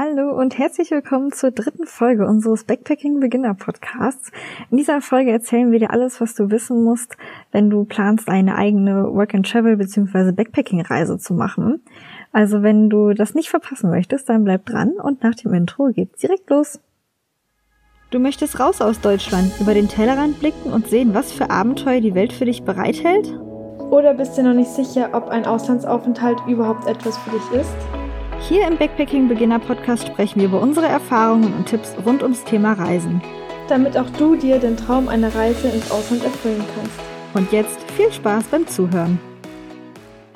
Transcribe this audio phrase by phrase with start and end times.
[0.00, 4.30] Hallo und herzlich willkommen zur dritten Folge unseres Backpacking Beginner Podcasts.
[4.70, 7.16] In dieser Folge erzählen wir dir alles, was du wissen musst,
[7.50, 10.30] wenn du planst, eine eigene Work and Travel bzw.
[10.30, 11.82] Backpacking Reise zu machen.
[12.30, 16.20] Also wenn du das nicht verpassen möchtest, dann bleib dran und nach dem Intro geht's
[16.20, 16.78] direkt los.
[18.12, 22.14] Du möchtest raus aus Deutschland, über den Tellerrand blicken und sehen, was für Abenteuer die
[22.14, 23.36] Welt für dich bereithält?
[23.90, 27.97] Oder bist du noch nicht sicher, ob ein Auslandsaufenthalt überhaupt etwas für dich ist?
[28.40, 32.72] Hier im Backpacking Beginner Podcast sprechen wir über unsere Erfahrungen und Tipps rund ums Thema
[32.72, 33.20] Reisen.
[33.68, 36.98] Damit auch du dir den Traum einer Reise ins Ausland erfüllen kannst.
[37.34, 39.18] Und jetzt viel Spaß beim Zuhören.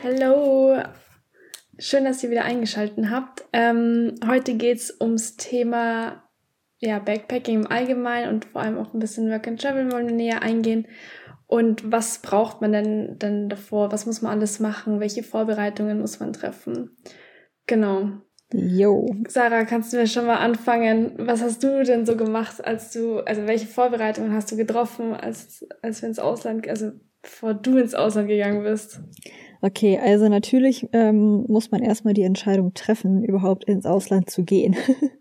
[0.02, 0.82] Hallo,
[1.78, 3.44] schön, dass ihr wieder eingeschaltet habt.
[3.52, 6.24] Ähm, heute geht es ums Thema
[6.80, 10.16] ja, Backpacking im Allgemeinen und vor allem auch ein bisschen Work and Travel wollen wir
[10.16, 10.86] näher eingehen.
[11.46, 13.92] Und was braucht man denn, denn davor?
[13.92, 15.00] Was muss man alles machen?
[15.00, 16.96] Welche Vorbereitungen muss man treffen?
[17.66, 18.10] Genau.
[18.52, 19.06] Jo.
[19.28, 21.14] Sarah, kannst du mir schon mal anfangen?
[21.18, 25.66] Was hast du denn so gemacht, als du, also welche Vorbereitungen hast du getroffen, als,
[25.80, 29.00] als wir ins Ausland, also bevor du ins Ausland gegangen bist?
[29.62, 34.76] Okay, also natürlich ähm, muss man erstmal die Entscheidung treffen, überhaupt ins Ausland zu gehen.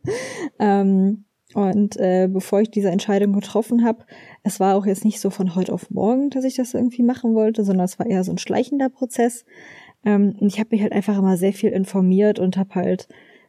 [0.59, 4.05] ähm, und äh, bevor ich diese Entscheidung getroffen habe,
[4.43, 7.35] es war auch jetzt nicht so von heute auf morgen, dass ich das irgendwie machen
[7.35, 9.45] wollte, sondern es war eher so ein schleichender Prozess.
[10.05, 13.07] Ähm, ich habe mich halt einfach immer sehr viel informiert und habe halt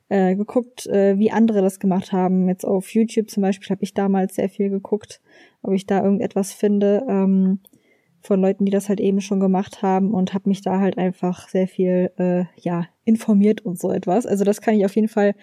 [0.08, 2.48] äh, geguckt, äh, wie andere das gemacht haben.
[2.48, 5.20] Jetzt auf YouTube zum Beispiel habe ich damals sehr viel geguckt,
[5.62, 7.60] ob ich da irgendetwas finde ähm,
[8.20, 11.48] von Leuten, die das halt eben schon gemacht haben und habe mich da halt einfach
[11.48, 14.26] sehr viel äh, ja informiert und so etwas.
[14.26, 15.34] Also das kann ich auf jeden Fall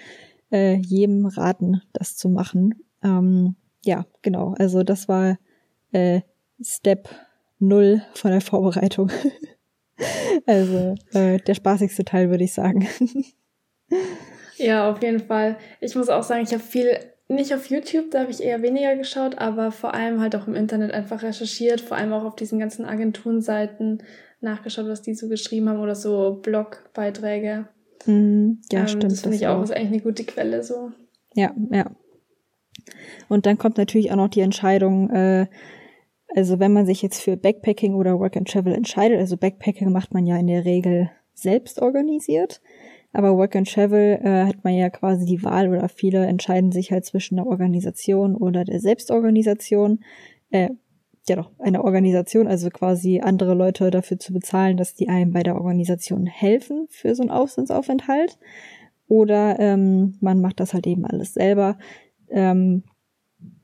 [0.52, 2.76] äh, jedem raten, das zu machen.
[3.04, 4.54] Ähm, ja, genau.
[4.58, 5.38] Also das war
[5.92, 6.22] äh,
[6.62, 7.10] Step
[7.60, 9.12] null von der Vorbereitung.
[10.46, 12.88] Also äh, der spaßigste Teil, würde ich sagen.
[14.60, 15.58] Ja, auf jeden Fall.
[15.80, 16.92] Ich muss auch sagen, ich habe viel,
[17.30, 20.56] nicht auf YouTube, da habe ich eher weniger geschaut, aber vor allem halt auch im
[20.56, 24.04] Internet einfach recherchiert, vor allem auch auf diesen ganzen Agenturenseiten
[24.42, 27.70] nachgeschaut, was die so geschrieben haben oder so Blogbeiträge.
[28.06, 29.12] Mm, ja, ähm, stimmt.
[29.12, 30.92] Das finde ich auch, ist eigentlich eine gute Quelle so.
[31.34, 31.92] Ja, ja.
[33.30, 35.48] Und dann kommt natürlich auch noch die Entscheidung, äh,
[36.36, 40.14] also wenn man sich jetzt für Backpacking oder Work and Travel entscheidet, also Backpacking macht
[40.14, 42.62] man ja in der Regel selbst organisiert,
[43.12, 46.92] aber Work and Travel äh, hat man ja quasi die Wahl oder viele entscheiden sich
[46.92, 50.04] halt zwischen der Organisation oder der Selbstorganisation.
[50.52, 50.70] Äh,
[51.28, 55.44] ja doch, eine Organisation, also quasi andere Leute dafür zu bezahlen, dass die einem bei
[55.44, 58.38] der Organisation helfen für so einen Auslandsaufenthalt.
[59.08, 61.78] Oder ähm, man macht das halt eben alles selber.
[62.30, 62.84] Ähm,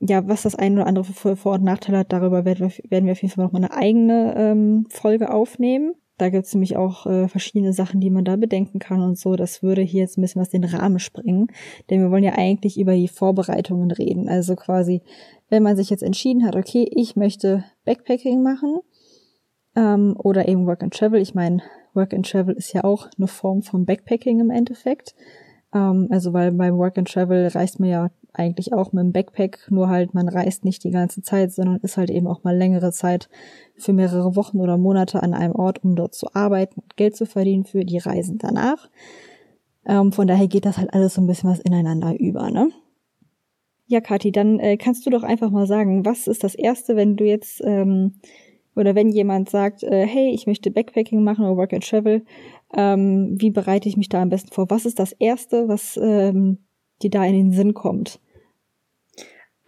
[0.00, 3.22] ja, was das ein oder andere für Vor- und Nachteile hat, darüber werden wir, auf
[3.22, 5.94] jeden Fall noch mal eine eigene ähm, Folge aufnehmen.
[6.18, 9.36] Da gibt es nämlich auch äh, verschiedene Sachen, die man da bedenken kann und so.
[9.36, 11.48] Das würde hier jetzt ein bisschen was den Rahmen sprengen.
[11.90, 14.28] Denn wir wollen ja eigentlich über die Vorbereitungen reden.
[14.28, 15.02] Also quasi,
[15.50, 18.78] wenn man sich jetzt entschieden hat, okay, ich möchte Backpacking machen
[19.76, 21.20] ähm, oder eben Work and Travel.
[21.20, 25.14] Ich meine, Work and Travel ist ja auch eine Form von Backpacking im Endeffekt.
[25.74, 29.66] Ähm, also weil beim Work and Travel reist man ja eigentlich auch mit dem Backpack,
[29.70, 32.92] nur halt man reist nicht die ganze Zeit, sondern ist halt eben auch mal längere
[32.92, 33.28] Zeit
[33.76, 37.26] für mehrere Wochen oder Monate an einem Ort, um dort zu arbeiten und Geld zu
[37.26, 38.88] verdienen für die Reisen danach.
[39.86, 42.70] Ähm, von daher geht das halt alles so ein bisschen was ineinander über, ne?
[43.88, 47.16] Ja, Kathi, dann äh, kannst du doch einfach mal sagen, was ist das Erste, wenn
[47.16, 48.14] du jetzt ähm,
[48.74, 52.24] oder wenn jemand sagt, äh, hey, ich möchte Backpacking machen oder Work and Travel,
[52.74, 54.68] ähm, wie bereite ich mich da am besten vor?
[54.70, 56.58] Was ist das Erste, was ähm,
[57.02, 58.20] dir da in den Sinn kommt?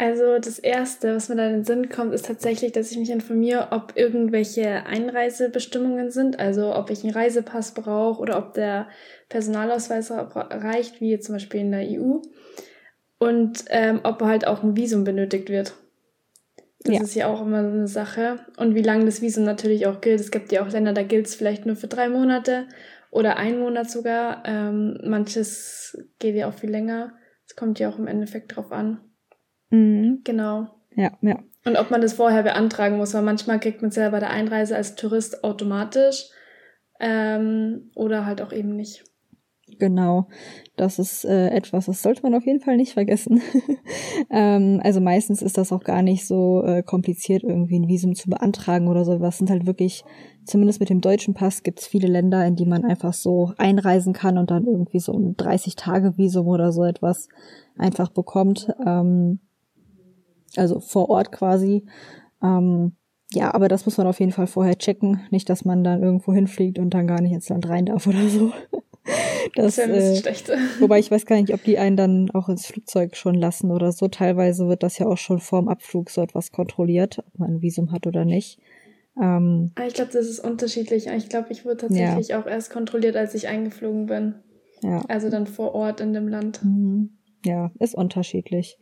[0.00, 3.10] Also das Erste, was mir da in den Sinn kommt, ist tatsächlich, dass ich mich
[3.10, 8.86] informiere, ob irgendwelche Einreisebestimmungen sind, also ob ich einen Reisepass brauche oder ob der
[9.28, 12.20] Personalausweis reicht, wie zum Beispiel in der EU,
[13.18, 15.74] und ähm, ob halt auch ein Visum benötigt wird.
[16.84, 17.02] Das ja.
[17.02, 18.38] ist ja auch immer so eine Sache.
[18.56, 20.20] Und wie lange das Visum natürlich auch gilt.
[20.20, 22.66] Es gibt ja auch Länder, da gilt es vielleicht nur für drei Monate
[23.10, 24.44] oder einen Monat sogar.
[24.46, 27.14] Ähm, manches geht ja auch viel länger.
[27.46, 29.00] Es kommt ja auch im Endeffekt drauf an.
[29.70, 30.20] Mhm.
[30.24, 30.68] Genau.
[30.94, 31.38] Ja, ja.
[31.64, 34.30] Und ob man das vorher beantragen muss, weil manchmal kriegt man es ja bei der
[34.30, 36.30] Einreise als Tourist automatisch
[37.00, 39.04] ähm, oder halt auch eben nicht.
[39.78, 40.28] Genau,
[40.76, 43.42] das ist äh, etwas, das sollte man auf jeden Fall nicht vergessen.
[44.30, 48.30] ähm, also meistens ist das auch gar nicht so äh, kompliziert, irgendwie ein Visum zu
[48.30, 49.20] beantragen oder so.
[49.20, 50.04] Was sind halt wirklich,
[50.46, 54.14] zumindest mit dem deutschen Pass gibt es viele Länder, in die man einfach so einreisen
[54.14, 57.28] kann und dann irgendwie so ein 30-Tage-Visum oder so etwas
[57.76, 58.72] einfach bekommt.
[58.84, 59.40] Ähm,
[60.56, 61.84] also vor Ort quasi.
[62.42, 62.92] Ähm,
[63.32, 65.20] ja, aber das muss man auf jeden Fall vorher checken.
[65.30, 68.28] Nicht, dass man dann irgendwo hinfliegt und dann gar nicht ins Land rein darf oder
[68.28, 68.52] so.
[69.54, 70.50] das, das wäre äh, schlecht.
[70.80, 73.92] Wobei ich weiß gar nicht, ob die einen dann auch ins Flugzeug schon lassen oder
[73.92, 74.08] so.
[74.08, 77.92] Teilweise wird das ja auch schon vorm Abflug so etwas kontrolliert, ob man ein Visum
[77.92, 78.58] hat oder nicht.
[79.20, 81.08] Ähm, ah, ich glaube, das ist unterschiedlich.
[81.08, 82.40] Ich glaube, ich wurde tatsächlich ja.
[82.40, 84.36] auch erst kontrolliert, als ich eingeflogen bin.
[84.82, 85.02] Ja.
[85.08, 86.60] Also dann vor Ort in dem Land.
[86.62, 87.10] Mhm.
[87.44, 88.78] Ja, ist unterschiedlich.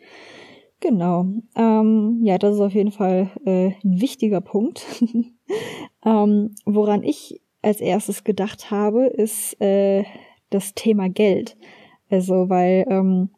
[0.80, 1.26] Genau.
[1.56, 4.84] Ähm, ja, das ist auf jeden Fall äh, ein wichtiger Punkt.
[6.04, 10.04] ähm, woran ich als erstes gedacht habe, ist äh,
[10.50, 11.56] das Thema Geld.
[12.10, 13.30] Also, weil ähm,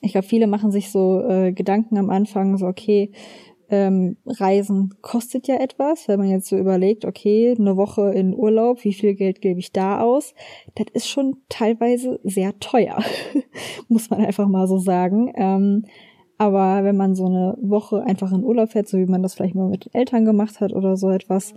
[0.00, 3.10] ich glaube, viele machen sich so äh, Gedanken am Anfang, so, okay,
[3.68, 8.84] ähm, Reisen kostet ja etwas, wenn man jetzt so überlegt, okay, eine Woche in Urlaub,
[8.84, 10.34] wie viel Geld gebe ich da aus?
[10.76, 13.02] Das ist schon teilweise sehr teuer,
[13.88, 15.32] muss man einfach mal so sagen.
[15.34, 15.84] Ähm,
[16.38, 19.54] aber wenn man so eine Woche einfach in Urlaub fährt, so wie man das vielleicht
[19.54, 21.54] mal mit Eltern gemacht hat oder so etwas,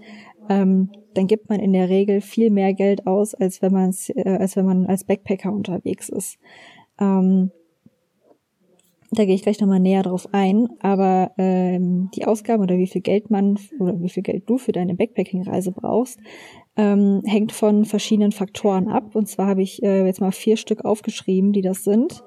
[0.50, 4.38] ähm, dann gibt man in der Regel viel mehr Geld aus, als wenn man äh,
[4.38, 6.38] als wenn man als Backpacker unterwegs ist.
[7.00, 7.52] Ähm,
[9.12, 13.02] da gehe ich gleich nochmal näher drauf ein, aber ähm, die Ausgaben oder wie viel
[13.02, 16.20] Geld man oder wie viel Geld du für deine Backpacking-Reise brauchst,
[16.78, 19.16] ähm, hängt von verschiedenen Faktoren ab.
[19.16, 22.24] Und zwar habe ich äh, jetzt mal vier Stück aufgeschrieben, die das sind.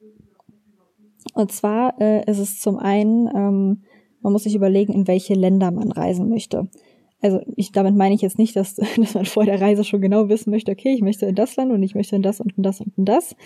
[1.33, 3.83] Und zwar äh, ist es zum einen, ähm,
[4.21, 6.69] man muss sich überlegen, in welche Länder man reisen möchte.
[7.21, 10.29] Also ich, damit meine ich jetzt nicht, dass, dass man vor der Reise schon genau
[10.29, 12.63] wissen möchte, okay, ich möchte in das Land und ich möchte in das und in
[12.63, 13.37] das und in das.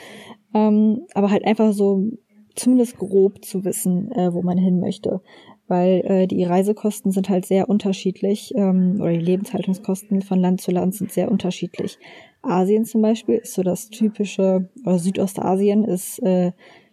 [0.54, 2.10] Ähm, aber halt einfach so
[2.56, 5.20] zumindest grob zu wissen, äh, wo man hin möchte.
[5.68, 10.70] Weil äh, die Reisekosten sind halt sehr unterschiedlich, ähm, oder die Lebenshaltungskosten von Land zu
[10.70, 11.98] Land sind sehr unterschiedlich.
[12.42, 16.52] Asien zum Beispiel ist so das typische, oder Südostasien ist äh,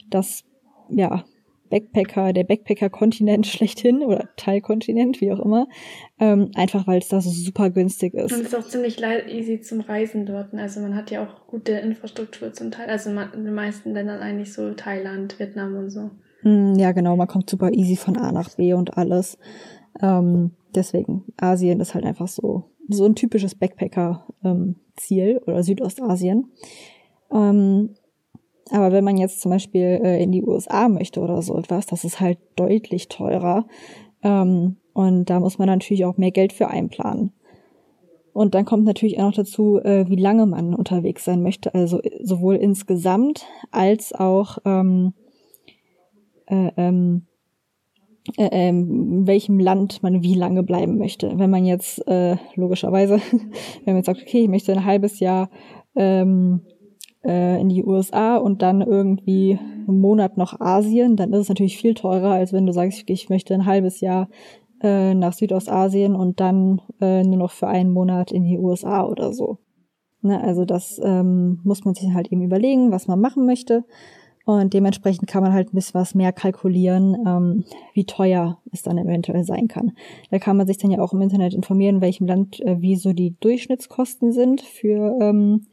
[0.10, 0.44] das
[0.89, 1.24] ja
[1.74, 5.68] Backpacker, der Backpacker-Kontinent schlechthin oder Teilkontinent, wie auch immer.
[6.19, 8.31] Ähm, einfach weil es da so super günstig ist.
[8.31, 10.53] Und es ist auch ziemlich easy zum Reisen dort.
[10.53, 12.89] Also man hat ja auch gute Infrastruktur zum Teil.
[12.89, 16.12] Also in den meisten Ländern eigentlich so Thailand, Vietnam und so.
[16.41, 19.39] Hm, ja, genau, man kommt super easy von A nach B und alles.
[20.00, 26.51] Ähm, deswegen, Asien ist halt einfach so, so ein typisches Backpacker-Ziel ähm, oder Südostasien.
[27.31, 27.95] Ähm,
[28.71, 32.04] aber wenn man jetzt zum Beispiel äh, in die USA möchte oder so etwas, das
[32.04, 33.65] ist halt deutlich teurer.
[34.21, 37.33] Ähm, und da muss man natürlich auch mehr Geld für einplanen.
[38.31, 41.74] Und dann kommt natürlich auch noch dazu, äh, wie lange man unterwegs sein möchte.
[41.74, 45.13] Also sowohl insgesamt als auch ähm,
[46.48, 47.27] äh, ähm,
[48.38, 51.38] äh, ähm, in welchem Land man wie lange bleiben möchte.
[51.38, 55.50] Wenn man jetzt äh, logischerweise, wenn man jetzt sagt, okay, ich möchte ein halbes Jahr
[55.95, 56.62] ähm,
[57.25, 61.78] äh, in die USA und dann irgendwie einen Monat noch Asien, dann ist es natürlich
[61.78, 64.30] viel teurer, als wenn du sagst, ich möchte ein halbes Jahr
[64.81, 69.34] äh, nach Südostasien und dann äh, nur noch für einen Monat in die USA oder
[69.34, 69.58] so.
[70.22, 73.84] Ne, also das ähm, muss man sich halt eben überlegen, was man machen möchte.
[74.46, 78.98] Und dementsprechend kann man halt ein bisschen was mehr kalkulieren, ähm, wie teuer es dann
[78.98, 79.94] eventuell sein kann.
[80.31, 82.98] Da kann man sich dann ja auch im Internet informieren, in welchem Land äh, wie
[82.98, 85.68] so die Durchschnittskosten sind für ähm,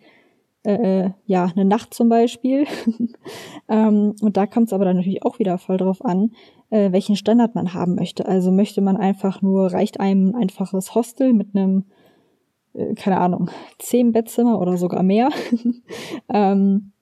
[0.62, 2.66] äh, äh, ja, eine Nacht zum Beispiel.
[3.68, 6.32] ähm, und da kommt es aber dann natürlich auch wieder voll drauf an,
[6.68, 8.26] äh, welchen Standard man haben möchte.
[8.26, 11.84] Also möchte man einfach nur, reicht einem ein einfaches Hostel mit einem,
[12.74, 15.30] äh, keine Ahnung, zehn Bettzimmer oder sogar mehr.
[16.28, 16.92] ähm,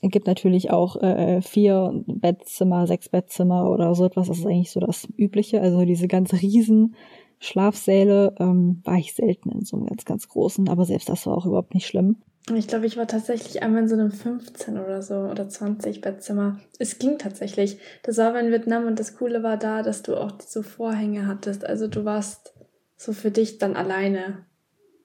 [0.00, 4.28] gibt natürlich auch äh, vier Bettzimmer, sechs Bettzimmer oder so etwas.
[4.28, 5.60] Das ist eigentlich so das Übliche.
[5.60, 6.94] Also diese ganz riesen
[7.40, 11.36] Schlafsäle ähm, war ich selten in so einem ganz, ganz großen, aber selbst das war
[11.36, 12.22] auch überhaupt nicht schlimm.
[12.50, 16.58] Ich glaube, ich war tatsächlich einmal in so einem 15 oder so oder 20 Bettzimmer.
[16.78, 17.78] Es ging tatsächlich.
[18.02, 21.64] Das war in Vietnam und das Coole war da, dass du auch so Vorhänge hattest.
[21.64, 22.54] Also du warst
[22.96, 24.44] so für dich dann alleine.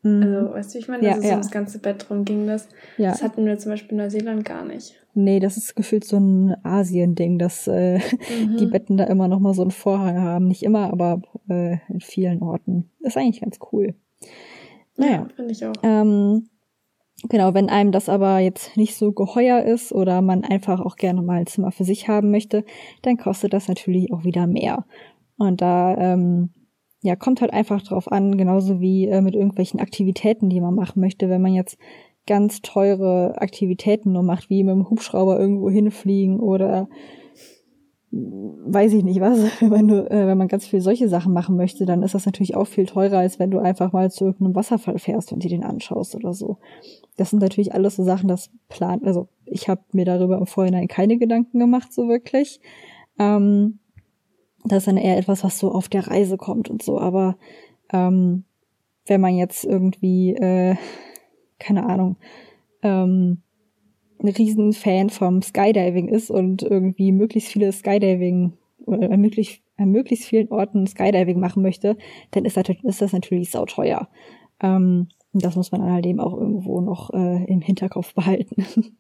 [0.02, 0.24] Mhm.
[0.24, 1.38] Also, weißt du, ich meine, ja, also so ja.
[1.38, 2.68] das ganze Bett drum ging das.
[2.98, 3.12] Ja.
[3.12, 4.96] Das hatten wir zum Beispiel in Neuseeland gar nicht.
[5.14, 8.58] Nee, das ist gefühlt so ein Asien-Ding, dass äh, mhm.
[8.58, 10.48] die Betten da immer noch mal so einen Vorhang haben.
[10.48, 12.90] Nicht immer, aber äh, in vielen Orten.
[13.02, 13.94] ist eigentlich ganz cool.
[14.96, 15.14] Naja.
[15.14, 15.74] Ja, finde ich auch.
[15.84, 16.50] Ähm,
[17.24, 21.24] Genau, wenn einem das aber jetzt nicht so geheuer ist oder man einfach auch gerne
[21.24, 22.64] mal ein Zimmer für sich haben möchte,
[23.02, 24.86] dann kostet das natürlich auch wieder mehr.
[25.38, 26.52] Und da ähm,
[27.02, 31.00] ja, kommt halt einfach drauf an, genauso wie äh, mit irgendwelchen Aktivitäten, die man machen
[31.00, 31.30] möchte.
[31.30, 31.78] Wenn man jetzt
[32.28, 36.88] ganz teure Aktivitäten nur macht, wie mit dem Hubschrauber irgendwo hinfliegen oder
[38.20, 41.86] weiß ich nicht was, wenn du, äh, wenn man ganz viel solche Sachen machen möchte,
[41.86, 45.00] dann ist das natürlich auch viel teurer, als wenn du einfach mal zu irgendeinem Wasserfall
[45.00, 46.58] fährst und dir den anschaust oder so.
[47.16, 50.88] Das sind natürlich alles so Sachen, das plant, also ich habe mir darüber im Vorhinein
[50.88, 52.60] keine Gedanken gemacht, so wirklich.
[53.20, 53.80] Ähm,
[54.66, 57.38] das ist dann eher etwas, was so auf der Reise kommt und so, aber
[57.92, 58.44] ähm,
[59.06, 60.76] wenn man jetzt irgendwie, äh,
[61.60, 62.18] keine Ahnung,
[62.82, 63.42] ähm,
[64.22, 68.54] ein riesen Fan vom Skydiving ist und irgendwie möglichst viele Skydiving
[68.86, 71.98] oder an möglichst, an möglichst vielen Orten Skydiving machen möchte,
[72.32, 74.08] dann ist das, ist das natürlich sauteuer.
[74.62, 78.66] Ähm, das muss man halt eben auch irgendwo noch äh, im Hinterkopf behalten.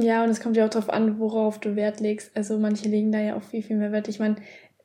[0.00, 2.30] Ja, und es kommt ja auch darauf an, worauf du Wert legst.
[2.36, 4.06] Also manche legen da ja auch viel, viel mehr Wert.
[4.06, 4.36] Ich meine,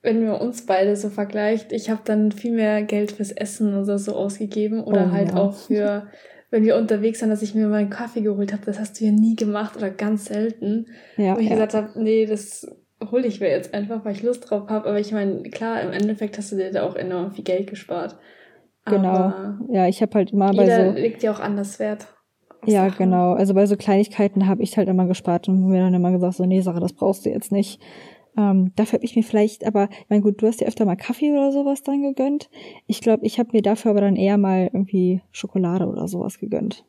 [0.02, 4.00] wenn wir uns beide so vergleicht, ich habe dann viel mehr Geld fürs Essen oder
[4.00, 5.38] so ausgegeben oder oh, halt ja.
[5.38, 6.08] auch für,
[6.54, 8.64] wenn wir unterwegs sind, dass ich mir mal einen Kaffee geholt habe.
[8.64, 10.86] Das hast du ja nie gemacht oder ganz selten.
[11.18, 11.56] Ja, wo ich ja.
[11.56, 12.68] gesagt habe, nee, das
[13.10, 14.88] hole ich mir jetzt einfach, weil ich Lust drauf habe.
[14.88, 18.20] Aber ich meine, klar, im Endeffekt hast du dir da auch enorm viel Geld gespart.
[18.86, 19.10] Genau.
[19.10, 20.92] Aber ja, ich habe halt immer bei so.
[20.92, 22.06] legt ja auch anders Wert.
[22.66, 23.06] Ja, Sachen.
[23.06, 23.34] genau.
[23.34, 26.46] Also bei so Kleinigkeiten habe ich halt immer gespart und mir dann immer gesagt, so,
[26.46, 27.82] nee, Sache, das brauchst du jetzt nicht.
[28.38, 30.96] Ähm, dafür habe ich mir vielleicht, aber, ich mein gut, du hast ja öfter mal
[30.96, 32.50] Kaffee oder sowas dann gegönnt.
[32.88, 36.86] Ich glaube, ich habe mir dafür aber dann eher mal irgendwie Schokolade oder sowas gegönnt.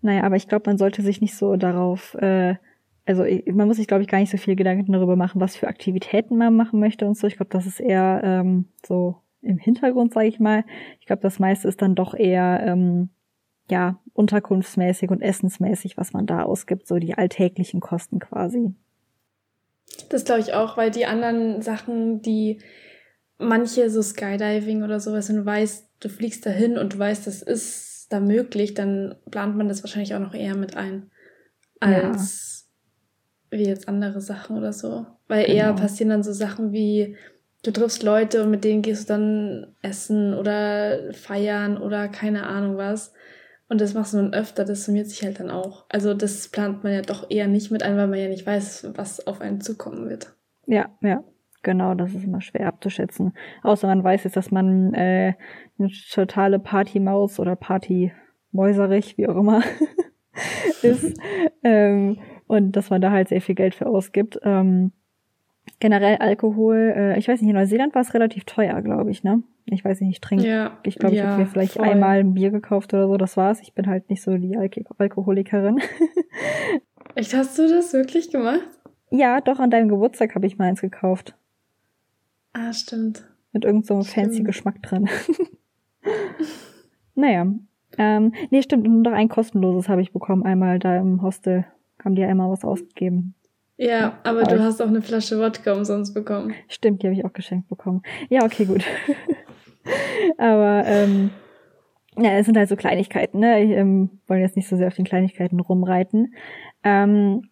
[0.00, 2.56] Naja, aber ich glaube, man sollte sich nicht so darauf, äh,
[3.06, 5.68] also man muss sich, glaube ich, gar nicht so viel Gedanken darüber machen, was für
[5.68, 7.26] Aktivitäten man machen möchte und so.
[7.28, 10.64] Ich glaube, das ist eher ähm, so im Hintergrund, sage ich mal.
[11.00, 13.10] Ich glaube, das meiste ist dann doch eher ähm,
[13.70, 18.74] ja unterkunftsmäßig und essensmäßig, was man da ausgibt, so die alltäglichen Kosten quasi.
[20.08, 22.60] Das glaube ich auch, weil die anderen Sachen, die
[23.38, 27.42] manche so Skydiving oder sowas, wenn du weißt, du fliegst dahin und du weißt, das
[27.42, 31.10] ist da möglich, dann plant man das wahrscheinlich auch noch eher mit ein
[31.80, 32.68] als
[33.50, 33.58] ja.
[33.58, 35.06] wie jetzt andere Sachen oder so.
[35.28, 35.56] Weil genau.
[35.56, 37.16] eher passieren dann so Sachen wie
[37.62, 42.76] du triffst Leute und mit denen gehst du dann essen oder feiern oder keine Ahnung
[42.76, 43.12] was.
[43.72, 45.86] Und das machst du dann öfter, das summiert sich halt dann auch.
[45.88, 48.90] Also das plant man ja doch eher nicht mit ein, weil man ja nicht weiß,
[48.98, 50.36] was auf einen zukommen wird.
[50.66, 51.24] Ja, ja.
[51.62, 53.32] Genau, das ist immer schwer abzuschätzen.
[53.62, 55.32] Außer man weiß jetzt, dass man äh,
[55.78, 59.62] eine totale Partymaus oder Partymäuserich, wie auch immer,
[60.82, 61.18] ist.
[61.64, 64.38] ähm, und dass man da halt sehr viel Geld für ausgibt.
[64.42, 64.92] Ähm,
[65.82, 69.42] generell Alkohol, äh, ich weiß nicht, in Neuseeland war es relativ teuer, glaube ich, ne?
[69.66, 71.84] Ich weiß nicht, ich trinke, ja, ich glaube, ja, ich habe mir vielleicht voll.
[71.84, 73.60] einmal ein Bier gekauft oder so, das war's.
[73.60, 75.80] Ich bin halt nicht so die Al Alkoholikerin.
[77.16, 78.60] Echt, hast du das wirklich gemacht?
[79.10, 81.34] Ja, doch, an deinem Geburtstag habe ich mal eins gekauft.
[82.52, 83.28] Ah, stimmt.
[83.50, 85.08] Mit irgendeinem so fancy Geschmack drin.
[87.16, 87.52] naja.
[87.98, 91.66] Ähm, nee, stimmt, nur noch ein kostenloses habe ich bekommen, einmal da im Hostel.
[92.02, 93.34] Haben die ja einmal was ausgegeben.
[93.76, 96.54] Ja, aber du hast auch eine Flasche Wodka umsonst bekommen.
[96.68, 98.02] Stimmt, die habe ich auch geschenkt bekommen.
[98.28, 98.84] Ja, okay, gut.
[100.38, 101.30] aber ähm,
[102.18, 103.62] ja, es sind halt so Kleinigkeiten, ne?
[103.62, 106.34] Ich ähm, wollen jetzt nicht so sehr auf den Kleinigkeiten rumreiten.
[106.84, 107.48] Ähm,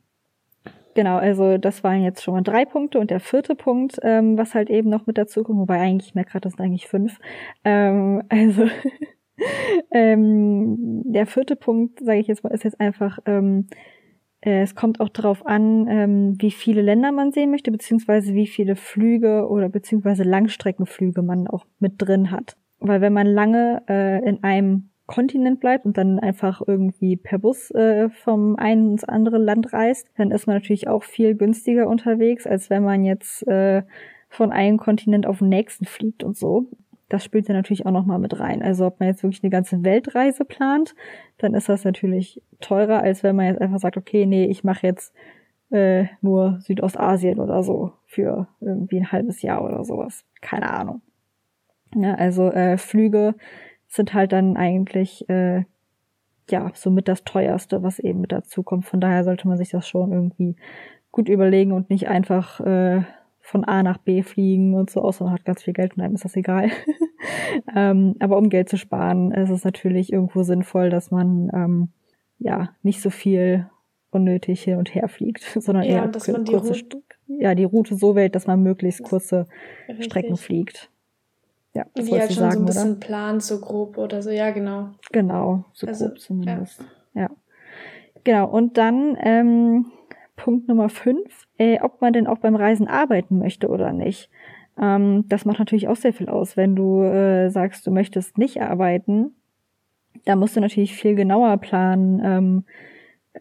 [0.94, 4.54] genau, also das waren jetzt schon mal drei Punkte und der vierte Punkt, ähm, was
[4.54, 7.18] halt eben noch mit dazu kommt, wobei eigentlich, ich merke gerade, das sind eigentlich fünf.
[7.64, 8.66] Ähm, also
[9.90, 13.74] ähm, der vierte Punkt, sage ich jetzt mal, ist jetzt einfach ähm, äh,
[14.42, 18.74] es kommt auch darauf an, ähm, wie viele Länder man sehen möchte, beziehungsweise wie viele
[18.74, 22.56] Flüge oder beziehungsweise Langstreckenflüge man auch mit drin hat.
[22.78, 27.70] Weil wenn man lange äh, in einem Kontinent bleibt und dann einfach irgendwie per Bus
[27.72, 32.46] äh, vom einen ins andere Land reist, dann ist man natürlich auch viel günstiger unterwegs,
[32.46, 33.82] als wenn man jetzt äh,
[34.28, 36.66] von einem Kontinent auf den nächsten fliegt und so.
[37.10, 38.62] Das spielt ja natürlich auch nochmal mit rein.
[38.62, 40.94] Also ob man jetzt wirklich eine ganze Weltreise plant,
[41.38, 44.86] dann ist das natürlich teurer, als wenn man jetzt einfach sagt, okay, nee, ich mache
[44.86, 45.12] jetzt
[45.70, 50.24] äh, nur Südostasien oder so für irgendwie ein halbes Jahr oder sowas.
[50.40, 51.02] Keine Ahnung.
[51.94, 53.34] Ja, also äh, Flüge
[53.88, 55.64] sind halt dann eigentlich äh,
[56.48, 58.86] ja somit das teuerste, was eben mit dazu kommt.
[58.86, 60.56] Von daher sollte man sich das schon irgendwie
[61.10, 63.02] gut überlegen und nicht einfach äh,
[63.50, 66.14] von A nach B fliegen und so, außer man hat ganz viel Geld und einem
[66.14, 66.70] ist das egal.
[67.74, 71.88] ähm, aber um Geld zu sparen, ist es natürlich irgendwo sinnvoll, dass man ähm,
[72.38, 73.68] ja nicht so viel
[74.10, 77.64] unnötig hin und her fliegt, sondern ja, eher dass man die kurze, Route, ja, die
[77.64, 79.48] Route so wählt, dass man möglichst kurze
[79.88, 80.06] richtig.
[80.06, 80.88] Strecken fliegt.
[81.74, 83.00] Ja, das Wie halt schon sagen, so ein bisschen oder?
[83.00, 84.90] plant, so grob oder so, ja, genau.
[85.10, 86.84] Genau, so also, grob zumindest.
[87.14, 87.22] Ja.
[87.22, 87.30] ja.
[88.22, 89.86] Genau, und dann ähm,
[90.40, 94.30] Punkt Nummer fünf, äh, ob man denn auch beim Reisen arbeiten möchte oder nicht.
[94.80, 96.56] Ähm, das macht natürlich auch sehr viel aus.
[96.56, 99.34] Wenn du äh, sagst, du möchtest nicht arbeiten,
[100.24, 102.64] da musst du natürlich viel genauer planen, ähm,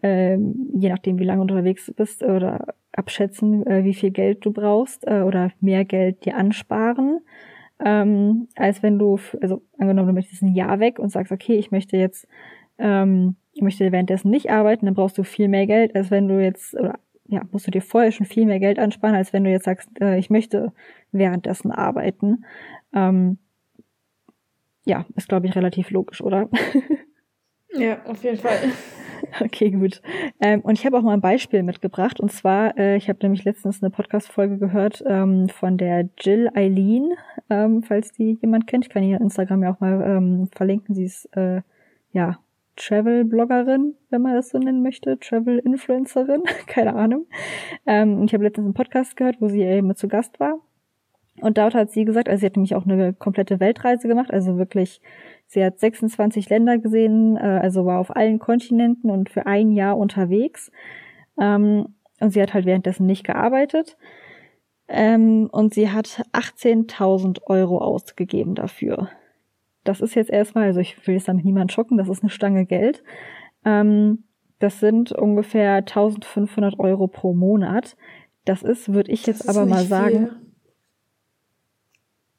[0.02, 5.06] äh, je nachdem, wie lange unterwegs bist oder abschätzen, äh, wie viel Geld du brauchst
[5.06, 7.20] äh, oder mehr Geld dir ansparen,
[7.82, 11.70] ähm, als wenn du, also angenommen, du möchtest ein Jahr weg und sagst, okay, ich
[11.70, 12.28] möchte jetzt
[12.76, 16.42] ähm, ich möchte währenddessen nicht arbeiten, dann brauchst du viel mehr Geld, als wenn du
[16.42, 19.50] jetzt, oder ja, musst du dir vorher schon viel mehr Geld ansparen, als wenn du
[19.50, 20.72] jetzt sagst, äh, ich möchte
[21.12, 22.46] währenddessen arbeiten.
[22.94, 23.36] Ähm,
[24.86, 26.48] ja, ist, glaube ich, relativ logisch, oder?
[27.72, 28.58] Ja, auf jeden Fall.
[29.38, 30.00] Okay, gut.
[30.40, 32.18] Ähm, und ich habe auch mal ein Beispiel mitgebracht.
[32.18, 37.12] Und zwar, äh, ich habe nämlich letztens eine Podcast-Folge gehört ähm, von der Jill Eileen,
[37.50, 38.86] ähm, falls die jemand kennt.
[38.86, 40.94] Ich kann ihr Instagram ja auch mal ähm, verlinken.
[40.94, 41.60] Sie ist äh,
[42.12, 42.40] ja
[42.76, 47.26] Travel-Bloggerin, wenn man das so nennen möchte, Travel-Influencerin, keine Ahnung.
[47.86, 50.58] Ähm, ich habe letztens einen Podcast gehört, wo sie eben zu Gast war.
[51.40, 54.58] Und dort hat sie gesagt, also sie hat nämlich auch eine komplette Weltreise gemacht, also
[54.58, 55.00] wirklich,
[55.46, 59.96] sie hat 26 Länder gesehen, äh, also war auf allen Kontinenten und für ein Jahr
[59.96, 60.70] unterwegs.
[61.40, 63.96] Ähm, und sie hat halt währenddessen nicht gearbeitet.
[64.88, 69.08] Ähm, und sie hat 18.000 Euro ausgegeben dafür.
[69.84, 72.66] Das ist jetzt erstmal, also ich will jetzt damit niemand schocken, das ist eine Stange
[72.66, 73.02] Geld.
[73.64, 74.24] Ähm,
[74.58, 77.96] das sind ungefähr 1500 Euro pro Monat.
[78.44, 80.28] Das ist, würde ich jetzt aber mal sagen,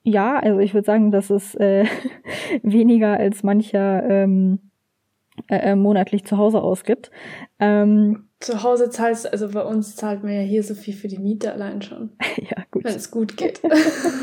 [0.04, 0.14] viel.
[0.14, 1.86] ja, also ich würde sagen, das ist äh,
[2.64, 4.71] weniger als mancher ähm,
[5.48, 7.12] äh, äh, monatlich zu Hause ausgibt.
[7.60, 11.20] Ähm, zu Hause zahlst, also bei uns zahlt man ja hier so viel für die
[11.20, 12.12] Miete allein schon.
[12.38, 12.84] ja, gut.
[12.84, 13.62] Wenn es gut geht.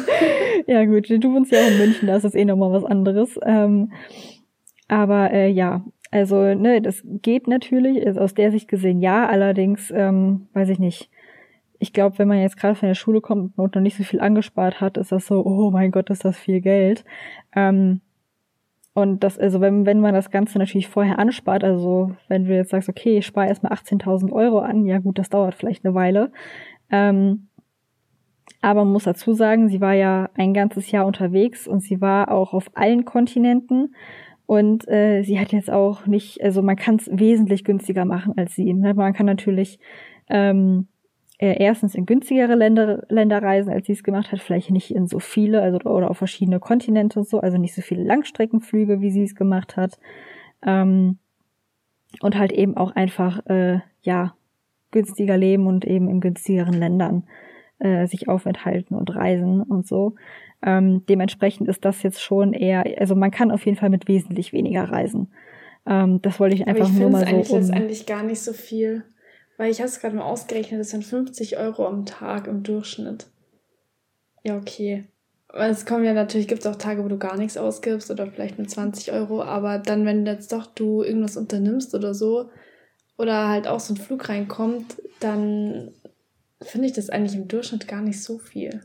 [0.67, 1.09] ja, gut.
[1.09, 3.39] Du wohnst ja auch in München, da ist das eh nochmal was anderes.
[3.43, 3.93] Ähm,
[4.89, 9.93] aber äh, ja, also, ne, das geht natürlich, ist aus der Sicht gesehen ja, allerdings,
[9.95, 11.11] ähm, weiß ich nicht.
[11.79, 14.21] Ich glaube, wenn man jetzt gerade von der Schule kommt und noch nicht so viel
[14.21, 17.05] angespart hat, ist das so, oh mein Gott, ist das viel Geld.
[17.55, 18.01] Ähm,
[18.99, 22.71] und das, also wenn, wenn man das Ganze natürlich vorher anspart, also wenn du jetzt
[22.71, 26.33] sagst, okay, ich spare erstmal 18.000 Euro an, ja gut, das dauert vielleicht eine Weile.
[26.91, 27.47] Ähm,
[28.61, 32.33] aber man muss dazu sagen, sie war ja ein ganzes Jahr unterwegs und sie war
[32.33, 33.95] auch auf allen Kontinenten.
[34.47, 38.57] Und äh, sie hat jetzt auch nicht, also man kann es wesentlich günstiger machen als
[38.57, 38.75] sie.
[38.75, 38.95] Ne?
[38.95, 39.79] Man kann natürlich
[40.29, 40.89] ähm,
[41.39, 45.07] äh, erstens in günstigere Länder, Länder reisen, als sie es gemacht hat, vielleicht nicht in
[45.07, 49.11] so viele, also oder auf verschiedene Kontinente und so, also nicht so viele Langstreckenflüge, wie
[49.11, 49.99] sie es gemacht hat.
[50.67, 51.19] Ähm,
[52.21, 54.35] und halt eben auch einfach, äh, ja,
[54.91, 57.25] günstiger leben und eben in günstigeren Ländern
[57.79, 60.15] äh, sich aufenthalten und reisen und so.
[60.63, 64.53] Ähm, dementsprechend ist das jetzt schon eher, also man kann auf jeden Fall mit wesentlich
[64.53, 65.29] weniger reisen.
[65.87, 67.37] Ähm, das wollte ich einfach Aber ich nur mal so.
[67.37, 69.05] Ich finde es eigentlich gar nicht so viel.
[69.59, 73.27] Weil ich habe es gerade mal ausgerechnet, das sind 50 Euro am Tag im Durchschnitt.
[74.45, 75.05] Ja, okay.
[75.53, 78.59] Es kommen ja natürlich, gibt es auch Tage, wo du gar nichts ausgibst oder vielleicht
[78.59, 82.51] nur 20 Euro, aber dann, wenn jetzt doch du irgendwas unternimmst oder so,
[83.19, 85.91] oder halt auch so ein Flug reinkommt, dann
[86.63, 88.81] finde ich das eigentlich im Durchschnitt gar nicht so viel.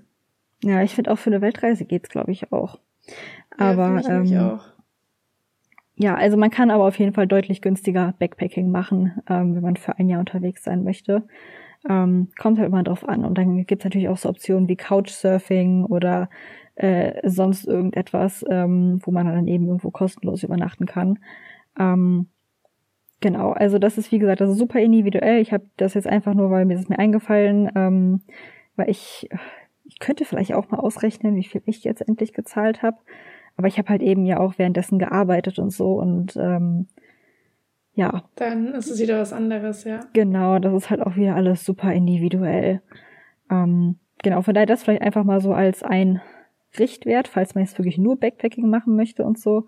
[0.63, 2.79] Ja, ich finde auch für eine Weltreise geht's, glaube ich, auch.
[3.57, 4.65] Aber ja, ich ähm, auch.
[5.95, 9.77] Ja, also man kann aber auf jeden Fall deutlich günstiger Backpacking machen, ähm, wenn man
[9.77, 11.27] für ein Jahr unterwegs sein möchte.
[11.87, 13.25] Ähm, kommt halt immer drauf an.
[13.25, 16.29] Und dann gibt's natürlich auch so Optionen wie Couchsurfing oder
[16.75, 21.19] äh, sonst irgendetwas, ähm, wo man dann eben irgendwo kostenlos übernachten kann.
[21.77, 22.27] Ähm,
[23.19, 25.41] genau, also das ist wie gesagt, ist super individuell.
[25.41, 28.21] Ich habe das jetzt einfach nur, weil mir das mir eingefallen, ähm,
[28.75, 29.29] weil ich,
[29.85, 32.97] ich könnte vielleicht auch mal ausrechnen, wie viel ich jetzt endlich gezahlt habe.
[33.55, 36.87] Aber ich habe halt eben ja auch währenddessen gearbeitet und so und ähm,
[37.95, 38.23] ja.
[38.35, 39.99] Dann ist es wieder was anderes, ja.
[40.13, 42.81] Genau, das ist halt auch wieder alles super individuell.
[43.51, 46.21] Ähm, genau, von daher das vielleicht einfach mal so als ein
[46.79, 49.67] Richtwert, falls man jetzt wirklich nur Backpacking machen möchte und so.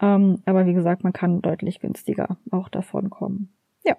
[0.00, 3.52] Ähm, aber wie gesagt, man kann deutlich günstiger auch davon kommen.
[3.84, 3.96] Ja,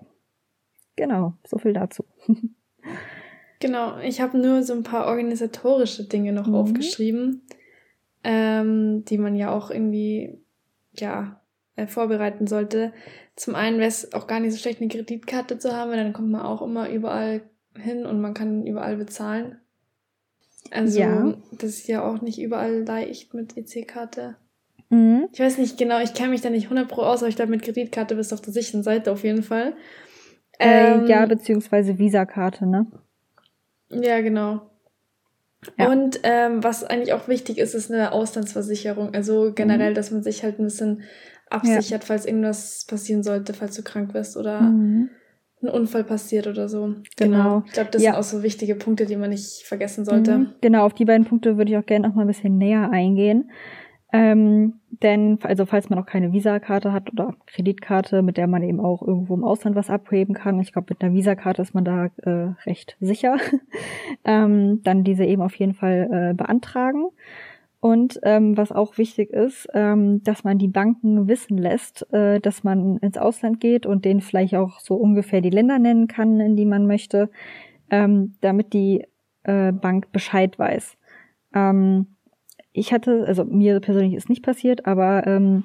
[0.96, 2.06] genau, so viel dazu.
[3.60, 6.56] genau, ich habe nur so ein paar organisatorische Dinge noch mhm.
[6.56, 7.42] aufgeschrieben
[8.26, 10.40] ähm, die man ja auch irgendwie,
[10.94, 11.40] ja,
[11.76, 12.92] äh, vorbereiten sollte.
[13.36, 16.14] Zum einen wäre es auch gar nicht so schlecht, eine Kreditkarte zu haben, weil dann
[16.14, 17.44] kommt man auch immer überall
[17.78, 19.60] hin und man kann überall bezahlen.
[20.72, 21.36] Also, ja.
[21.52, 24.38] das ist ja auch nicht überall leicht mit EC-Karte.
[24.90, 25.28] Mhm.
[25.32, 27.52] Ich weiß nicht genau, ich kenne mich da nicht 100 Pro aus, aber ich glaube,
[27.52, 29.76] mit Kreditkarte bist du auf der sicheren Seite auf jeden Fall.
[30.58, 32.88] Äh, ähm, ja, beziehungsweise Visa-Karte, ne?
[33.90, 34.72] Ja, genau.
[35.78, 35.92] Ja.
[35.92, 39.14] Und ähm, was eigentlich auch wichtig ist, ist eine Auslandsversicherung.
[39.14, 39.96] Also generell, mhm.
[39.96, 41.04] dass man sich halt ein bisschen
[41.50, 42.00] absichert, ja.
[42.00, 45.10] falls irgendwas passieren sollte, falls du krank wirst oder mhm.
[45.62, 46.96] ein Unfall passiert oder so.
[47.18, 47.38] Genau.
[47.38, 47.64] genau.
[47.66, 48.12] Ich glaube, das ja.
[48.12, 50.38] sind auch so wichtige Punkte, die man nicht vergessen sollte.
[50.38, 50.54] Mhm.
[50.62, 53.50] Genau, auf die beiden Punkte würde ich auch gerne noch mal ein bisschen näher eingehen.
[54.16, 58.80] Ähm, denn, also falls man auch keine Visa-Karte hat oder Kreditkarte, mit der man eben
[58.80, 62.06] auch irgendwo im Ausland was abheben kann, ich glaube, mit einer Visa-Karte ist man da
[62.24, 63.36] äh, recht sicher,
[64.24, 67.08] ähm, dann diese eben auf jeden Fall äh, beantragen.
[67.82, 72.64] Und ähm, was auch wichtig ist, ähm, dass man die Banken wissen lässt, äh, dass
[72.64, 76.56] man ins Ausland geht und denen vielleicht auch so ungefähr die Länder nennen kann, in
[76.56, 77.30] die man möchte,
[77.90, 79.04] ähm, damit die
[79.44, 80.98] äh, Bank Bescheid weiß.
[81.54, 82.15] Ähm,
[82.76, 85.64] ich hatte, also mir persönlich ist nicht passiert, aber ähm,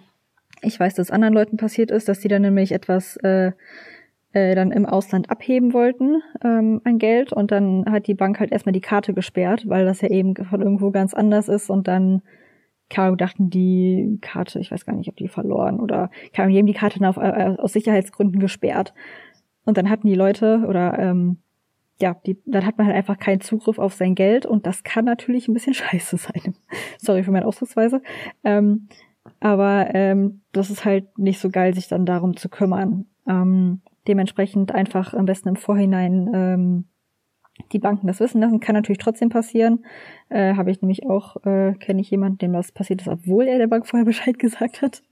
[0.62, 3.52] Ich weiß, dass anderen Leuten passiert ist, dass die dann nämlich etwas äh,
[4.32, 7.32] äh, dann im Ausland abheben wollten ähm, an Geld.
[7.32, 10.60] Und dann hat die Bank halt erstmal die Karte gesperrt, weil das ja eben von
[10.62, 11.70] irgendwo ganz anders ist.
[11.70, 12.22] Und dann
[12.90, 16.66] keine dachten die Karte, ich weiß gar nicht, ob die verloren oder keine die haben
[16.66, 18.94] die Karte auf, äh, aus Sicherheitsgründen gesperrt.
[19.64, 21.38] Und dann hatten die Leute oder ähm,
[22.00, 25.04] ja, die, dann hat man halt einfach keinen Zugriff auf sein Geld und das kann
[25.04, 26.54] natürlich ein bisschen scheiße sein.
[26.98, 28.02] Sorry für meine Ausdrucksweise.
[28.44, 28.88] Ähm,
[29.38, 33.06] aber ähm, das ist halt nicht so geil, sich dann darum zu kümmern.
[33.28, 36.84] Ähm, dementsprechend einfach am besten im Vorhinein ähm,
[37.72, 38.60] die Banken das wissen lassen.
[38.60, 39.84] Kann natürlich trotzdem passieren.
[40.30, 43.58] Äh, Habe ich nämlich auch, äh, kenne ich jemanden, dem das passiert ist, obwohl er
[43.58, 45.02] der Bank vorher Bescheid gesagt hat.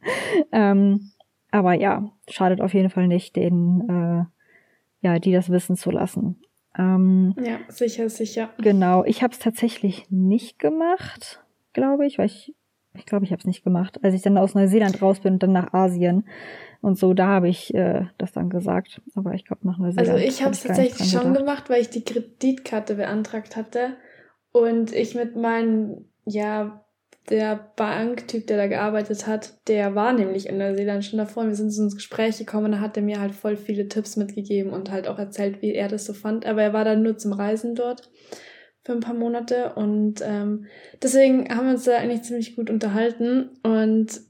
[0.53, 1.11] ähm,
[1.51, 6.41] aber ja, schadet auf jeden Fall nicht, den, äh, ja, die das wissen zu lassen.
[6.77, 8.51] Ähm, ja, sicher, sicher.
[8.59, 12.55] Genau, ich habe es tatsächlich nicht gemacht, glaube ich, weil ich,
[12.95, 13.99] ich glaube, ich habe es nicht gemacht.
[14.03, 16.25] Als ich dann aus Neuseeland raus bin und dann nach Asien
[16.81, 19.01] und so, da habe ich äh, das dann gesagt.
[19.15, 20.09] Aber ich glaube, nach Neuseeland.
[20.09, 23.97] Also ich habe es tatsächlich schon gemacht, weil ich die Kreditkarte beantragt hatte
[24.53, 26.85] und ich mit meinen ja
[27.31, 31.47] der Banktyp, der da gearbeitet hat, der war nämlich in Neuseeland schon davor.
[31.47, 34.17] Wir sind so ins Gespräch gekommen und da hat er mir halt voll viele Tipps
[34.17, 36.47] mitgegeben und halt auch erzählt, wie er das so fand.
[36.47, 38.11] Aber er war dann nur zum Reisen dort
[38.85, 40.67] für ein paar Monate und ähm,
[41.03, 44.21] deswegen haben wir uns da eigentlich ziemlich gut unterhalten und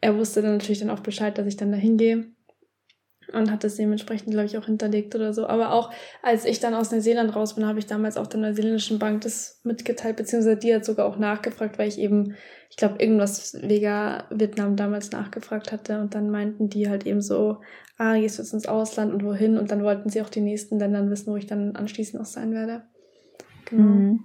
[0.00, 2.26] er wusste dann natürlich dann auch Bescheid, dass ich dann da hingehe
[3.32, 5.46] und hat das dementsprechend, glaube ich, auch hinterlegt oder so.
[5.46, 8.98] Aber auch als ich dann aus Neuseeland raus bin, habe ich damals auch der neuseeländischen
[8.98, 12.34] Bank das mitgeteilt, beziehungsweise die hat sogar auch nachgefragt, weil ich eben,
[12.70, 17.58] ich glaube, irgendwas wegen Vietnam damals nachgefragt hatte und dann meinten die halt eben so,
[17.98, 19.58] ah, gehst du jetzt ins Ausland und wohin?
[19.58, 22.52] Und dann wollten sie auch die nächsten Ländern wissen, wo ich dann anschließend auch sein
[22.52, 22.84] werde.
[23.66, 23.82] Genau.
[23.82, 24.24] Mhm.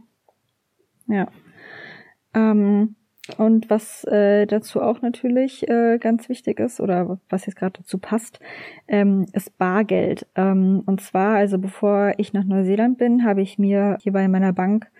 [1.08, 1.28] Ja.
[2.34, 2.96] Ähm,
[3.38, 7.98] und was äh, dazu auch natürlich äh, ganz wichtig ist oder was jetzt gerade dazu
[7.98, 8.40] passt,
[8.90, 10.28] ähm, ist Bargeld.
[10.36, 14.52] Ähm, und zwar, also bevor ich nach Neuseeland bin, habe ich mir hier bei meiner
[14.52, 14.92] Bank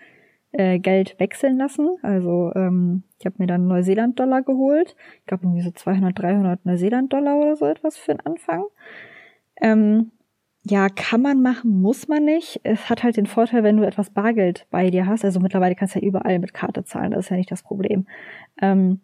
[0.52, 1.96] äh, Geld wechseln lassen.
[2.00, 4.96] Also ähm, ich habe mir dann Neuseeland-Dollar geholt.
[5.20, 8.64] Ich glaube irgendwie so 200, 300 Neuseeland-Dollar oder so etwas für den Anfang.
[9.60, 10.12] Ähm,
[10.66, 12.60] ja, kann man machen, muss man nicht.
[12.62, 15.24] Es hat halt den Vorteil, wenn du etwas Bargeld bei dir hast.
[15.24, 18.06] Also mittlerweile kannst du ja überall mit Karte zahlen, das ist ja nicht das Problem.
[18.62, 19.00] Ähm,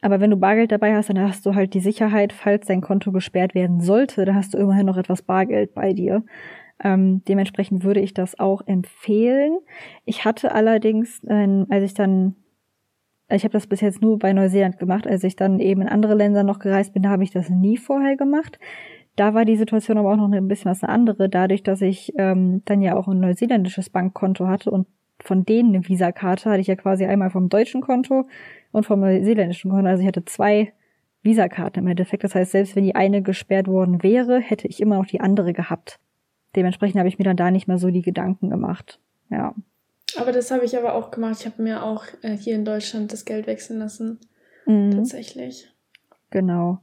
[0.00, 3.12] aber wenn du Bargeld dabei hast, dann hast du halt die Sicherheit, falls dein Konto
[3.12, 6.24] gesperrt werden sollte, dann hast du immerhin noch etwas Bargeld bei dir.
[6.82, 9.58] Ähm, dementsprechend würde ich das auch empfehlen.
[10.06, 12.36] Ich hatte allerdings, äh, als ich dann,
[13.28, 16.14] ich habe das bis jetzt nur bei Neuseeland gemacht, als ich dann eben in andere
[16.14, 18.58] Länder noch gereist bin, da habe ich das nie vorher gemacht.
[19.20, 22.14] Da war die Situation aber auch noch ein bisschen was eine andere, dadurch, dass ich
[22.16, 24.86] ähm, dann ja auch ein neuseeländisches Bankkonto hatte und
[25.22, 28.26] von denen eine Visakarte hatte ich ja quasi einmal vom deutschen Konto
[28.72, 29.86] und vom neuseeländischen Konto.
[29.90, 30.72] Also ich hatte zwei
[31.22, 32.24] Visakarten im Endeffekt.
[32.24, 35.52] Das heißt, selbst wenn die eine gesperrt worden wäre, hätte ich immer noch die andere
[35.52, 36.00] gehabt.
[36.56, 39.00] Dementsprechend habe ich mir dann da nicht mehr so die Gedanken gemacht.
[39.28, 39.54] Ja.
[40.16, 41.36] Aber das habe ich aber auch gemacht.
[41.40, 44.18] Ich habe mir auch äh, hier in Deutschland das Geld wechseln lassen.
[44.64, 44.92] Mhm.
[44.92, 45.70] Tatsächlich.
[46.30, 46.80] Genau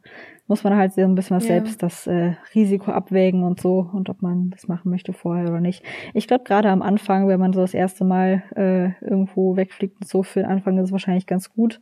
[0.48, 1.56] muss man halt so ein bisschen was ja.
[1.56, 5.60] selbst das äh, Risiko abwägen und so und ob man das machen möchte vorher oder
[5.60, 5.84] nicht.
[6.14, 10.08] Ich glaube, gerade am Anfang, wenn man so das erste Mal äh, irgendwo wegfliegt und
[10.08, 11.82] so, für den Anfang ist es wahrscheinlich ganz gut.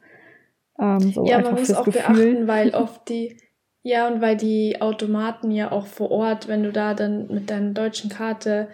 [0.80, 2.01] Ähm, so ja, man muss auch Gefühl.
[2.01, 3.38] beachten, weil oft die,
[3.84, 7.71] ja, und weil die Automaten ja auch vor Ort, wenn du da dann mit deiner
[7.71, 8.67] deutschen Karte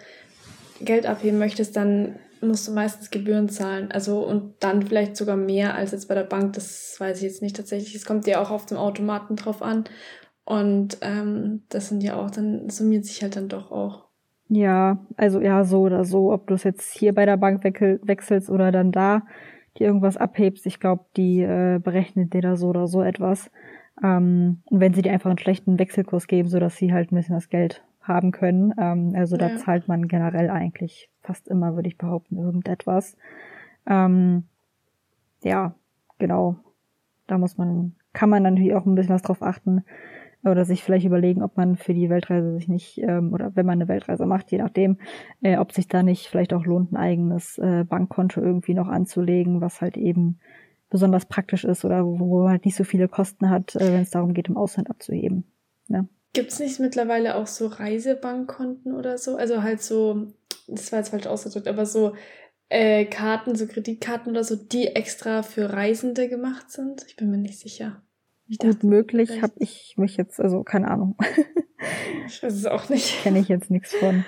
[0.80, 3.90] Geld abheben möchtest, dann musst du meistens Gebühren zahlen.
[3.92, 6.54] Also und dann vielleicht sogar mehr als jetzt bei der Bank.
[6.54, 7.94] Das weiß ich jetzt nicht tatsächlich.
[7.94, 9.84] Es kommt ja auch auf dem Automaten drauf an.
[10.44, 14.06] Und ähm, das sind ja auch, dann summiert sich halt dann doch auch.
[14.48, 18.50] Ja, also ja, so oder so, ob du es jetzt hier bei der Bank wechselst
[18.50, 19.22] oder dann da
[19.78, 23.50] dir irgendwas abhebst, ich glaube, die äh, berechnet dir da so oder so etwas.
[24.02, 27.16] Ähm, und wenn sie dir einfach einen schlechten Wechselkurs geben, so dass sie halt ein
[27.16, 28.74] bisschen das Geld haben können.
[28.78, 29.56] Ähm, also da ja.
[29.56, 33.16] zahlt man generell eigentlich fast immer, würde ich behaupten, irgendetwas.
[33.86, 34.44] Ähm,
[35.42, 35.74] ja,
[36.18, 36.56] genau.
[37.26, 39.84] Da muss man, kann man natürlich auch ein bisschen was drauf achten
[40.44, 43.78] oder sich vielleicht überlegen, ob man für die Weltreise sich nicht, ähm, oder wenn man
[43.78, 44.98] eine Weltreise macht, je nachdem,
[45.40, 49.60] äh, ob sich da nicht vielleicht auch lohnt, ein eigenes äh, Bankkonto irgendwie noch anzulegen,
[49.60, 50.40] was halt eben
[50.90, 54.02] besonders praktisch ist oder wo, wo man halt nicht so viele Kosten hat, äh, wenn
[54.02, 55.44] es darum geht, im Ausland abzuheben.
[55.88, 56.06] Ja.
[56.34, 59.36] Gibt es nicht mittlerweile auch so Reisebankkonten oder so?
[59.36, 60.28] Also halt so,
[60.66, 62.14] das war jetzt falsch ausgedrückt, aber so
[62.70, 67.04] äh, Karten, so Kreditkarten oder so, die extra für Reisende gemacht sind?
[67.06, 68.00] Ich bin mir nicht sicher.
[68.48, 71.16] Ich Gut dachte, möglich habe ich mich jetzt, also keine Ahnung.
[72.26, 73.22] ich weiß es auch nicht.
[73.22, 74.24] Kenne ich jetzt nichts von.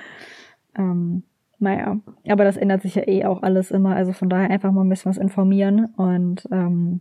[0.76, 1.22] Ähm,
[1.58, 3.96] naja, aber das ändert sich ja eh auch alles immer.
[3.96, 7.00] Also von daher einfach mal ein bisschen was informieren und ähm,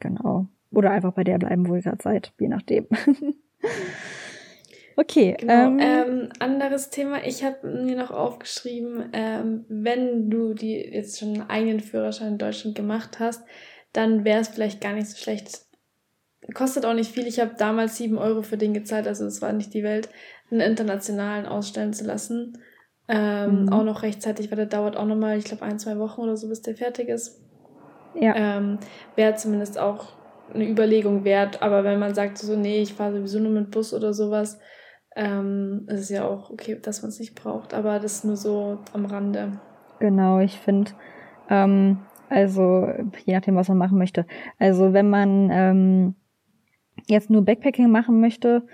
[0.00, 0.48] genau.
[0.72, 2.86] oder einfach bei der bleiben, wo ihr gerade seid, je nachdem.
[5.00, 5.36] okay.
[5.38, 7.24] Genau, ähm, ähm, anderes Thema.
[7.24, 12.38] Ich habe mir noch aufgeschrieben, ähm, wenn du die jetzt schon einen eigenen Führerschein in
[12.38, 13.42] Deutschland gemacht hast,
[13.92, 15.66] dann wäre es vielleicht gar nicht so schlecht.
[16.54, 17.26] Kostet auch nicht viel.
[17.26, 20.08] Ich habe damals sieben Euro für den gezahlt, also es war nicht die Welt,
[20.50, 22.58] einen internationalen ausstellen zu lassen.
[23.08, 23.72] Ähm, mhm.
[23.72, 26.48] Auch noch rechtzeitig, weil der dauert auch nochmal, ich glaube, ein, zwei Wochen oder so,
[26.48, 27.40] bis der fertig ist.
[28.14, 28.34] Ja.
[28.36, 28.78] Ähm,
[29.16, 30.12] Wäre zumindest auch
[30.54, 31.62] eine Überlegung wert.
[31.62, 34.58] Aber wenn man sagt so, nee, ich fahre sowieso nur mit Bus oder sowas,
[35.16, 37.74] ähm, ist es ja auch okay, dass man es nicht braucht.
[37.74, 39.60] Aber das ist nur so am Rande.
[39.98, 40.92] Genau, ich finde,
[41.48, 42.88] ähm, also
[43.24, 44.26] je nachdem, was man machen möchte.
[44.58, 46.14] Also wenn man ähm,
[47.06, 48.66] jetzt nur Backpacking machen möchte,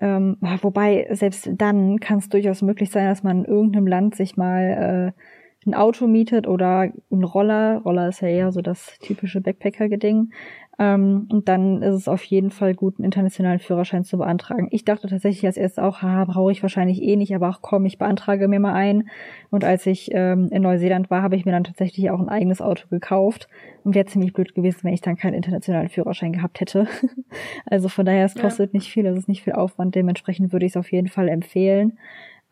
[0.00, 4.36] ähm, wobei selbst dann kann es durchaus möglich sein, dass man in irgendeinem Land sich
[4.36, 5.20] mal äh,
[5.66, 7.80] ein Auto mietet oder ein Roller.
[7.84, 10.30] Roller ist ja eher so das typische Backpacker-Geding.
[10.78, 14.68] Ähm, und dann ist es auf jeden Fall gut, einen internationalen Führerschein zu beantragen.
[14.70, 17.86] Ich dachte tatsächlich als erstes auch, haha, brauche ich wahrscheinlich eh nicht, aber auch komm,
[17.86, 19.08] ich beantrage mir mal einen.
[19.50, 22.60] Und als ich ähm, in Neuseeland war, habe ich mir dann tatsächlich auch ein eigenes
[22.60, 23.48] Auto gekauft.
[23.84, 26.86] Und wäre ziemlich blöd gewesen, wenn ich dann keinen internationalen Führerschein gehabt hätte.
[27.66, 28.78] also von daher, es kostet ja.
[28.78, 29.94] nicht viel, es ist nicht viel Aufwand.
[29.94, 31.98] Dementsprechend würde ich es auf jeden Fall empfehlen.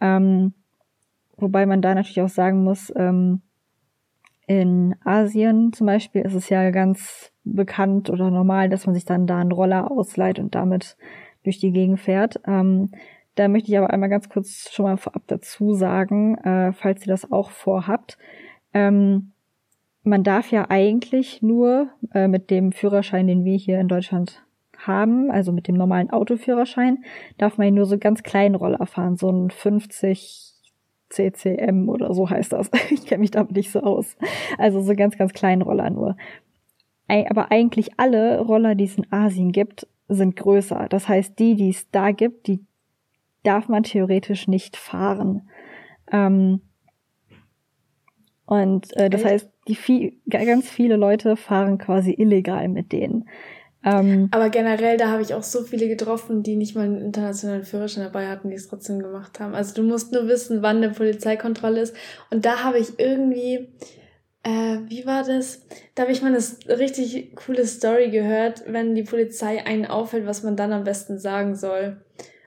[0.00, 0.54] Ähm,
[1.36, 3.42] wobei man da natürlich auch sagen muss, ähm,
[4.46, 9.26] in Asien zum Beispiel ist es ja ganz bekannt oder normal, dass man sich dann
[9.26, 10.96] da einen Roller ausleiht und damit
[11.44, 12.40] durch die Gegend fährt.
[12.46, 12.90] Ähm,
[13.34, 17.12] da möchte ich aber einmal ganz kurz schon mal vorab dazu sagen, äh, falls ihr
[17.12, 18.18] das auch vorhabt.
[18.72, 19.32] Ähm,
[20.02, 24.44] man darf ja eigentlich nur äh, mit dem Führerschein, den wir hier in Deutschland
[24.76, 27.04] haben, also mit dem normalen Autoführerschein,
[27.38, 30.53] darf man nur so ganz kleinen Roller fahren, so ein 50
[31.10, 32.70] CCM oder so heißt das.
[32.90, 34.16] Ich kenne mich damit nicht so aus.
[34.58, 36.16] Also so ganz, ganz kleinen Roller nur
[37.08, 40.86] aber eigentlich alle Roller, die es in Asien gibt, sind größer.
[40.88, 42.64] Das heißt, die, die es da gibt, die
[43.42, 45.48] darf man theoretisch nicht fahren.
[46.10, 46.60] Ähm,
[48.46, 53.28] und äh, das heißt, die viel, ganz viele Leute fahren quasi illegal mit denen.
[53.84, 57.64] Ähm, Aber generell, da habe ich auch so viele getroffen, die nicht mal einen internationalen
[57.64, 59.54] Führerschein dabei hatten, die es trotzdem gemacht haben.
[59.54, 61.94] Also du musst nur wissen, wann eine Polizeikontrolle ist.
[62.30, 63.68] Und da habe ich irgendwie,
[64.42, 65.66] äh, wie war das?
[65.94, 70.42] Da habe ich mal eine richtig coole Story gehört, wenn die Polizei einen auffällt, was
[70.42, 71.98] man dann am besten sagen soll.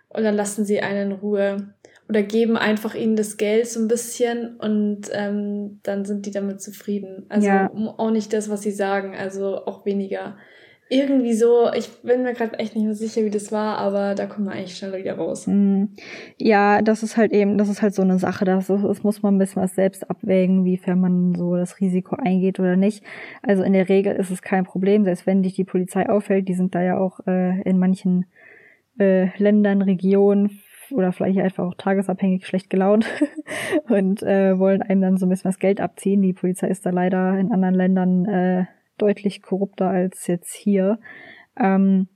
[0.09, 1.73] Und dann lassen sie einen in Ruhe.
[2.09, 6.61] Oder geben einfach ihnen das Geld so ein bisschen und ähm, dann sind die damit
[6.61, 7.25] zufrieden.
[7.27, 7.69] Also ja.
[7.97, 10.37] auch nicht das, was sie sagen, also auch weniger
[10.89, 14.25] irgendwie so, ich bin mir gerade echt nicht mehr sicher, wie das war, aber da
[14.25, 15.45] kommen wir eigentlich schneller wieder raus.
[15.45, 15.89] Mhm.
[16.37, 19.35] Ja, das ist halt eben, das ist halt so eine Sache, das, das muss man
[19.35, 23.03] ein bisschen was selbst abwägen, wiefern man so das Risiko eingeht oder nicht.
[23.41, 26.55] Also in der Regel ist es kein Problem, selbst wenn dich die Polizei auffällt, die
[26.55, 28.25] sind da ja auch äh, in manchen
[28.97, 33.05] äh, Ländern, Regionen oder vielleicht einfach auch tagesabhängig schlecht gelaunt
[33.89, 36.21] und äh, wollen einem dann so ein bisschen was Geld abziehen.
[36.21, 38.65] Die Polizei ist da leider in anderen Ländern äh,
[38.97, 40.99] deutlich korrupter als jetzt hier.
[41.59, 42.07] Ähm,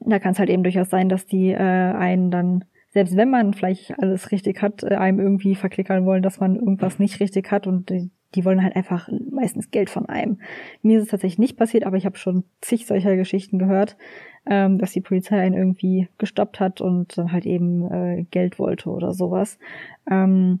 [0.00, 3.54] da kann es halt eben durchaus sein, dass die äh, einen dann, selbst wenn man
[3.54, 7.66] vielleicht alles richtig hat, äh, einem irgendwie verklickern wollen, dass man irgendwas nicht richtig hat
[7.66, 10.40] und die, die wollen halt einfach meistens Geld von einem.
[10.82, 13.96] Mir ist es tatsächlich nicht passiert, aber ich habe schon zig solcher Geschichten gehört,
[14.46, 18.90] ähm, dass die Polizei einen irgendwie gestoppt hat und dann halt eben äh, Geld wollte
[18.90, 19.58] oder sowas.
[20.10, 20.60] Ähm,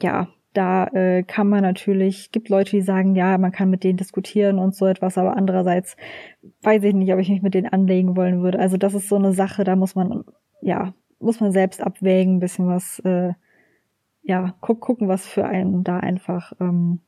[0.00, 3.98] ja, da äh, kann man natürlich, gibt Leute, die sagen, ja, man kann mit denen
[3.98, 5.96] diskutieren und so etwas, aber andererseits
[6.62, 8.58] weiß ich nicht, ob ich mich mit denen anlegen wollen würde.
[8.58, 10.24] Also das ist so eine Sache, da muss man,
[10.62, 13.32] ja, muss man selbst abwägen, bisschen was, äh,
[14.22, 17.00] ja, guck, gucken, was für einen da einfach, ähm,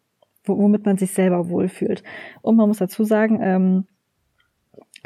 [0.45, 2.03] womit man sich selber wohlfühlt.
[2.43, 3.87] Und man muss dazu sagen, ähm,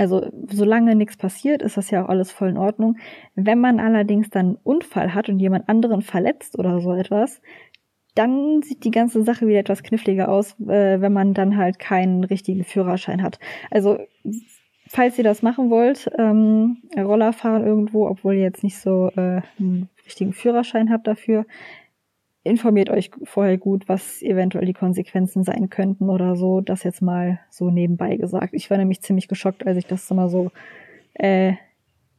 [0.01, 2.97] also solange nichts passiert, ist das ja auch alles voll in Ordnung.
[3.35, 7.43] Wenn man allerdings dann einen Unfall hat und jemand anderen verletzt oder so etwas,
[8.15, 12.25] dann sieht die ganze Sache wieder etwas kniffliger aus, äh, wenn man dann halt keinen
[12.25, 13.39] richtigen Führerschein hat.
[13.71, 13.99] Also
[14.89, 19.43] falls ihr das machen wollt, ähm, Roller fahren irgendwo, obwohl ihr jetzt nicht so äh,
[19.59, 21.47] einen richtigen Führerschein habt dafür,
[22.43, 26.61] informiert euch vorher gut, was eventuell die Konsequenzen sein könnten oder so.
[26.61, 28.55] Das jetzt mal so nebenbei gesagt.
[28.55, 30.51] Ich war nämlich ziemlich geschockt, als ich das mal so
[31.15, 31.55] äh,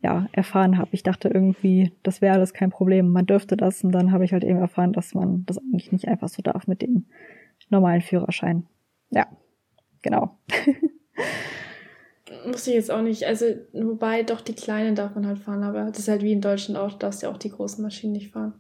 [0.02, 0.90] ja, erfahren habe.
[0.94, 3.84] Ich dachte irgendwie, das wäre alles kein Problem, man dürfte das.
[3.84, 6.68] Und dann habe ich halt eben erfahren, dass man das eigentlich nicht einfach so darf
[6.68, 7.06] mit dem
[7.70, 8.66] normalen Führerschein.
[9.12, 9.28] Ja,
[10.02, 10.38] genau.
[12.48, 15.84] Muss ich jetzt auch nicht, also wobei doch die kleinen darf man halt fahren, aber
[15.86, 18.54] das ist halt wie in Deutschland auch, darfst ja auch die großen Maschinen nicht fahren.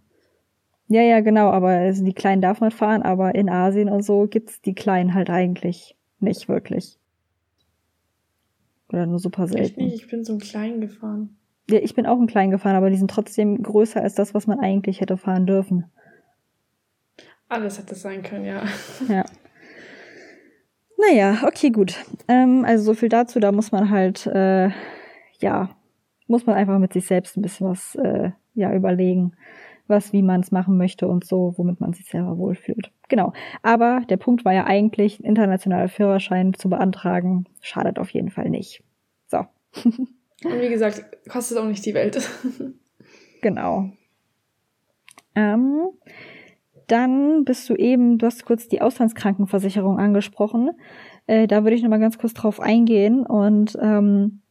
[0.87, 4.27] Ja, ja, genau, aber also die kleinen darf man fahren, aber in Asien und so
[4.27, 6.99] gibt's die kleinen halt eigentlich nicht wirklich.
[8.91, 9.79] Oder nur super selten.
[9.81, 11.37] Ich nicht, ich bin so einen kleinen gefahren.
[11.69, 14.47] Ja, ich bin auch einen kleinen gefahren, aber die sind trotzdem größer als das, was
[14.47, 15.85] man eigentlich hätte fahren dürfen.
[17.47, 18.63] Alles hätte sein können, ja.
[19.07, 19.25] Ja.
[20.97, 21.95] Naja, okay, gut.
[22.27, 24.69] Ähm, also so viel dazu, da muss man halt, äh,
[25.39, 25.69] ja,
[26.27, 29.33] muss man einfach mit sich selbst ein bisschen was äh, ja, überlegen,
[29.91, 32.91] was, wie man es machen möchte und so, womit man sich selber wohlfühlt.
[33.07, 33.33] Genau.
[33.61, 38.49] Aber der Punkt war ja eigentlich, einen internationalen Führerschein zu beantragen, schadet auf jeden Fall
[38.49, 38.83] nicht.
[39.27, 39.45] So.
[39.83, 42.27] Und wie gesagt, kostet auch nicht die Welt.
[43.41, 43.91] genau.
[45.35, 45.89] Ähm,
[46.87, 50.71] dann bist du eben, du hast kurz die Auslandskrankenversicherung angesprochen.
[51.27, 54.41] Äh, da würde ich nochmal ganz kurz drauf eingehen und ähm,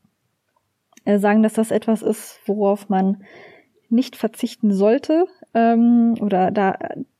[1.04, 3.24] äh, sagen, dass das etwas ist, worauf man
[3.90, 5.26] nicht verzichten sollte.
[5.54, 6.78] Ähm, oder da,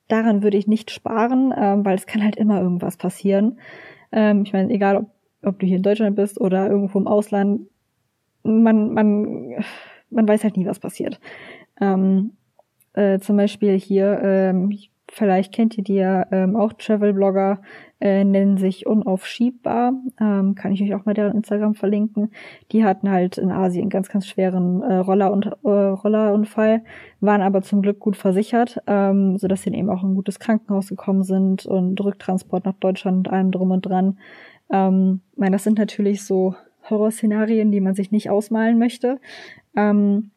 [0.08, 3.58] daran würde ich nicht sparen, ähm, weil es kann halt immer irgendwas passieren.
[4.12, 5.10] Ähm, ich meine, egal ob,
[5.42, 7.62] ob du hier in Deutschland bist oder irgendwo im Ausland,
[8.42, 9.64] man, man,
[10.10, 11.20] man weiß halt nie, was passiert.
[11.80, 12.32] Ähm,
[12.94, 14.70] äh, zum Beispiel hier, ähm,
[15.10, 17.60] vielleicht kennt ihr die ja ähm, auch Travel-Blogger,
[18.00, 19.92] äh, nennen sich Unaufschiebbar.
[20.20, 22.30] Ähm, kann ich euch auch mal deren Instagram verlinken.
[22.72, 26.82] Die hatten halt in Asien einen ganz, ganz schweren äh, Roller und, äh, Rollerunfall,
[27.20, 30.88] waren aber zum Glück gut versichert, ähm, sodass sie eben auch in ein gutes Krankenhaus
[30.88, 34.18] gekommen sind und Rücktransport nach Deutschland und allem drum und dran.
[34.72, 36.54] Ähm, ich meine, das sind natürlich so
[36.88, 39.20] Horrorszenarien, die man sich nicht ausmalen möchte.
[39.76, 40.30] Ähm,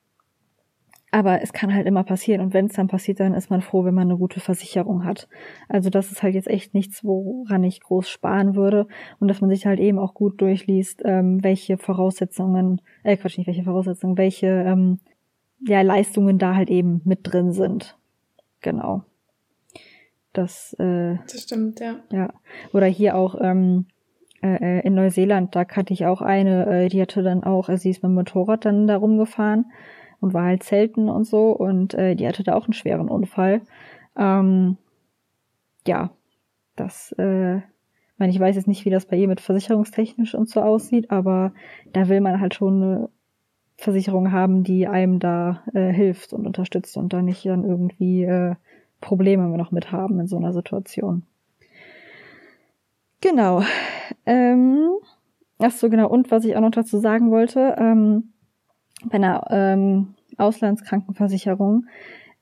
[1.13, 2.41] aber es kann halt immer passieren.
[2.41, 5.27] Und wenn es dann passiert, dann ist man froh, wenn man eine gute Versicherung hat.
[5.69, 8.87] Also das ist halt jetzt echt nichts, woran ich groß sparen würde.
[9.19, 13.45] Und dass man sich halt eben auch gut durchliest, ähm, welche Voraussetzungen, äh Quatsch, nicht
[13.45, 15.01] welche Voraussetzungen, welche ähm,
[15.61, 17.95] ja, Leistungen da halt eben mit drin sind.
[18.61, 19.03] Genau.
[20.33, 21.97] Das, äh, das stimmt, ja.
[22.11, 22.33] Ja.
[22.73, 23.85] Oder hier auch, ähm,
[24.41, 27.91] äh, in Neuseeland, da kannte ich auch eine, äh, die hatte dann auch, also sie
[27.91, 29.65] ist mit dem Motorrad dann da rumgefahren
[30.23, 33.61] und war halt selten und so und äh, die hatte da auch einen schweren Unfall.
[34.17, 34.77] Ähm,
[35.85, 36.11] ja,
[36.75, 40.49] das, äh, ich meine, ich weiß jetzt nicht, wie das bei ihr mit versicherungstechnisch und
[40.49, 41.53] so aussieht, aber
[41.91, 43.09] da will man halt schon eine
[43.75, 48.55] Versicherung haben, die einem da äh, hilft und unterstützt und da nicht dann irgendwie äh,
[49.01, 51.23] Probleme noch mit haben in so einer Situation.
[53.19, 53.63] Genau.
[54.25, 54.89] Ähm,
[55.59, 56.07] ach so, genau.
[56.07, 58.32] Und was ich auch noch dazu sagen wollte, ähm,
[59.09, 61.85] bei einer ähm, Auslandskrankenversicherung,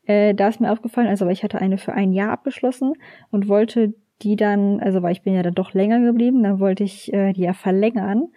[0.06, 2.94] äh, da ist mir aufgefallen, also weil ich hatte eine für ein Jahr abgeschlossen
[3.30, 6.84] und wollte die dann, also weil ich bin ja dann doch länger geblieben, dann wollte
[6.84, 8.30] ich äh, die ja verlängern.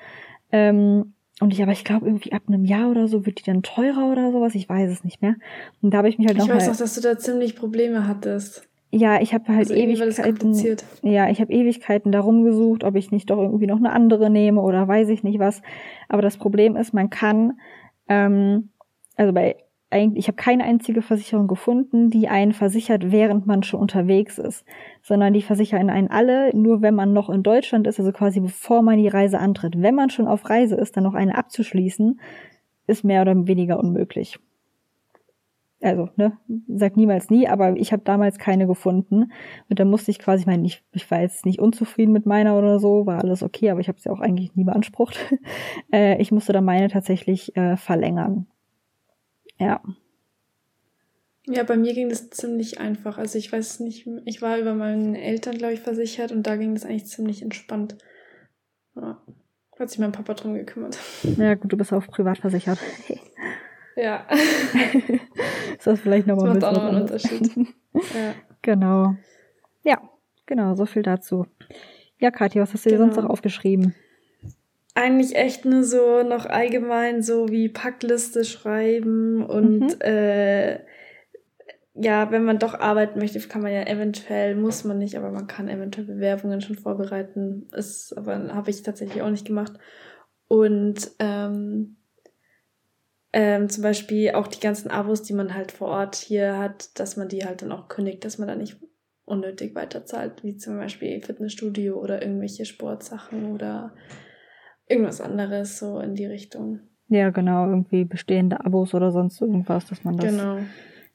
[0.53, 3.63] Ähm, und ich, aber ich glaube, irgendwie ab einem Jahr oder so wird die dann
[3.63, 4.55] teurer oder sowas.
[4.55, 5.35] Ich weiß es nicht mehr.
[5.83, 6.47] Und da habe ich mich halt noch.
[6.47, 8.69] Ich weiß noch, dass du da ziemlich Probleme hattest.
[8.93, 10.55] Ja, ich habe halt also Ewigkeiten.
[11.03, 14.61] Ja, ich habe Ewigkeiten darum gesucht, ob ich nicht doch irgendwie noch eine andere nehme
[14.61, 15.63] oder weiß ich nicht was.
[16.09, 17.55] Aber das Problem ist, man kann
[18.09, 18.71] ähm,
[19.17, 19.57] also bei
[19.95, 24.65] eigentlich, ich habe keine einzige Versicherung gefunden, die einen versichert, während man schon unterwegs ist,
[25.03, 28.83] sondern die versichern einen alle, nur wenn man noch in Deutschland ist, also quasi bevor
[28.83, 29.81] man die Reise antritt.
[29.81, 32.21] Wenn man schon auf Reise ist, dann noch eine abzuschließen,
[32.89, 34.39] ist mehr oder weniger unmöglich.
[35.85, 36.33] Also, ne,
[36.67, 39.31] sag niemals nie, aber ich habe damals keine gefunden.
[39.69, 42.59] Und dann musste ich quasi, ich meine, ich, ich war jetzt nicht unzufrieden mit meiner
[42.59, 45.19] oder so, war alles okay, aber ich habe sie auch eigentlich nie beansprucht.
[45.93, 48.47] äh, ich musste dann meine tatsächlich äh, verlängern.
[49.59, 49.83] Ja.
[51.47, 53.19] Ja, bei mir ging das ziemlich einfach.
[53.19, 56.73] Also ich weiß nicht, ich war über meinen Eltern, glaube ich, versichert und da ging
[56.73, 57.99] das eigentlich ziemlich entspannt.
[58.97, 59.21] Ja.
[59.79, 60.99] Hat sich mein Papa drum gekümmert.
[61.37, 62.79] Ja, gut, du bist auch privat versichert.
[63.97, 64.27] Ja.
[65.79, 67.57] ist das vielleicht nochmal ein bisschen auch noch einen Unterschied.
[67.95, 68.35] ja.
[68.63, 69.15] Genau.
[69.83, 70.01] Ja,
[70.47, 71.47] genau, so viel dazu.
[72.19, 73.13] Ja, Kathi, was hast du dir genau.
[73.13, 73.95] sonst noch aufgeschrieben?
[74.95, 80.01] eigentlich echt nur so noch allgemein so wie Packliste schreiben und mhm.
[80.01, 80.79] äh,
[81.97, 85.47] ja, wenn man doch arbeiten möchte, kann man ja eventuell, muss man nicht, aber man
[85.47, 87.69] kann eventuell Bewerbungen schon vorbereiten.
[87.73, 89.75] Ist, aber habe ich tatsächlich auch nicht gemacht.
[90.49, 91.97] Und ähm,
[93.37, 97.17] ähm, zum Beispiel auch die ganzen Abos, die man halt vor Ort hier hat, dass
[97.17, 98.77] man die halt dann auch kündigt, dass man da nicht
[99.25, 103.93] unnötig weiterzahlt, wie zum Beispiel Fitnessstudio oder irgendwelche Sportsachen oder
[104.87, 106.79] irgendwas anderes so in die Richtung.
[107.09, 110.59] Ja, genau, irgendwie bestehende Abos oder sonst irgendwas, dass man das genau,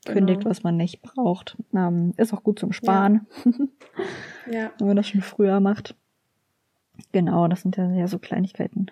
[0.06, 0.50] kündigt, genau.
[0.50, 1.56] was man nicht braucht.
[1.74, 3.28] Ähm, ist auch gut zum Sparen.
[4.46, 4.52] Ja.
[4.52, 4.72] ja.
[4.80, 5.96] Wenn man das schon früher macht.
[7.14, 8.92] Genau, das sind ja, ja so Kleinigkeiten.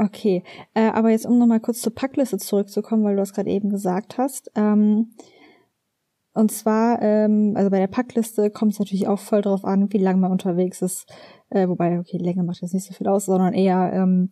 [0.00, 0.44] Okay,
[0.74, 4.16] äh, aber jetzt um nochmal kurz zur Packliste zurückzukommen, weil du das gerade eben gesagt
[4.16, 4.48] hast.
[4.54, 5.10] Ähm,
[6.34, 9.98] und zwar, ähm, also bei der Packliste kommt es natürlich auch voll drauf an, wie
[9.98, 11.12] lange man unterwegs ist.
[11.50, 14.30] äh, wobei, okay, Länge macht jetzt nicht so viel aus, sondern eher, ähm,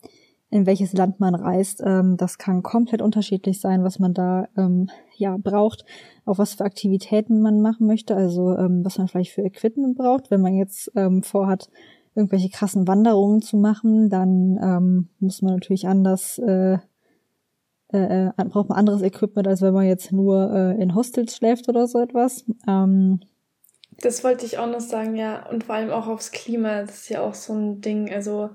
[0.50, 1.82] in welches Land man reist.
[1.84, 5.84] Ähm, das kann komplett unterschiedlich sein, was man da ähm, ja braucht,
[6.24, 10.30] auch was für Aktivitäten man machen möchte, also ähm, was man vielleicht für Equipment braucht.
[10.30, 11.68] Wenn man jetzt ähm, vorhat,
[12.16, 16.78] irgendwelche krassen Wanderungen zu machen, dann ähm, muss man natürlich anders, äh,
[17.92, 21.68] äh, äh, braucht man anderes Equipment, als wenn man jetzt nur äh, in Hostels schläft
[21.68, 22.44] oder so etwas.
[22.66, 23.20] Ähm,
[24.00, 25.48] das wollte ich auch noch sagen, ja.
[25.48, 28.12] Und vor allem auch aufs Klima, das ist ja auch so ein Ding.
[28.12, 28.50] Also,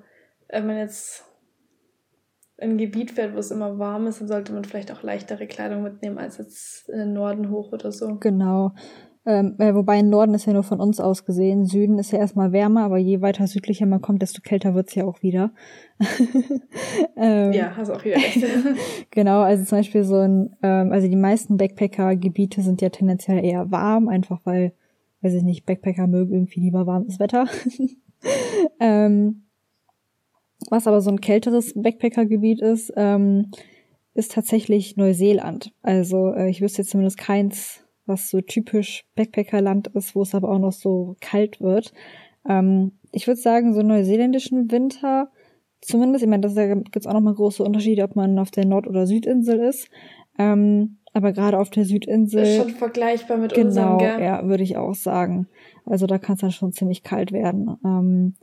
[0.49, 1.23] wenn man jetzt
[2.57, 5.47] in ein Gebiet fährt, wo es immer warm ist, dann sollte man vielleicht auch leichtere
[5.47, 8.17] Kleidung mitnehmen als jetzt in den Norden hoch oder so.
[8.19, 8.73] Genau.
[9.23, 11.65] Ähm, äh, wobei im Norden ist ja nur von uns aus gesehen.
[11.65, 15.05] Süden ist ja erstmal wärmer, aber je weiter südlicher man kommt, desto kälter wird's ja
[15.05, 15.51] auch wieder.
[17.17, 18.43] ähm, ja, hast auch wieder recht.
[19.11, 23.69] genau, also zum Beispiel so ein, ähm, also die meisten Backpacker-Gebiete sind ja tendenziell eher
[23.69, 24.73] warm, einfach weil,
[25.21, 27.45] weiß ich nicht, Backpacker mögen irgendwie lieber warmes Wetter.
[28.79, 29.43] ähm,
[30.71, 33.51] was aber so ein kälteres Backpacker-Gebiet ist, ähm,
[34.15, 35.73] ist tatsächlich Neuseeland.
[35.83, 40.49] Also äh, ich wüsste jetzt zumindest keins, was so typisch Backpackerland ist, wo es aber
[40.49, 41.93] auch noch so kalt wird.
[42.47, 45.29] Ähm, ich würde sagen, so neuseeländischen Winter,
[45.81, 48.87] zumindest, ich meine, da gibt's auch noch mal große Unterschiede, ob man auf der Nord-
[48.87, 49.89] oder Südinsel ist.
[50.37, 52.43] Ähm, aber gerade auf der Südinsel.
[52.43, 54.21] Ist schon vergleichbar mit genau, unserem, gell?
[54.21, 55.47] Ja, würde ich auch sagen.
[55.85, 57.77] Also da kann es dann schon ziemlich kalt werden.
[57.83, 58.35] Ähm,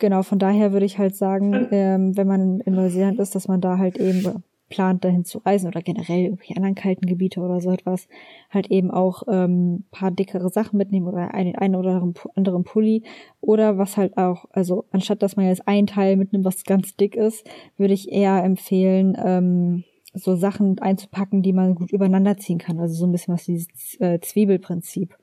[0.00, 3.60] Genau, von daher würde ich halt sagen, ähm, wenn man in Neuseeland ist, dass man
[3.60, 7.70] da halt eben plant, dahin zu reisen oder generell irgendwelche anderen kalten Gebiete oder so
[7.70, 8.08] etwas,
[8.48, 12.02] halt eben auch ähm, paar dickere Sachen mitnehmen oder einen, einen oder
[12.34, 13.02] anderen Pulli.
[13.42, 17.16] Oder was halt auch, also anstatt dass man jetzt ein Teil mitnimmt, was ganz dick
[17.16, 17.46] ist,
[17.76, 22.78] würde ich eher empfehlen, ähm, so Sachen einzupacken, die man gut übereinander ziehen kann.
[22.78, 23.68] Also so ein bisschen was dieses
[24.00, 25.16] äh, Zwiebelprinzip,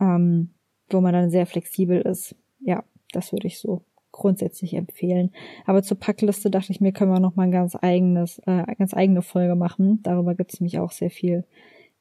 [0.00, 0.54] ähm,
[0.90, 2.36] wo man dann sehr flexibel ist.
[2.60, 3.82] Ja, das würde ich so
[4.14, 5.32] grundsätzlich empfehlen.
[5.66, 8.94] Aber zur Packliste dachte ich mir, können wir noch mal ein ganz eigenes, äh, ganz
[8.94, 10.00] eigene Folge machen.
[10.02, 11.44] Darüber gibt es nämlich auch sehr viel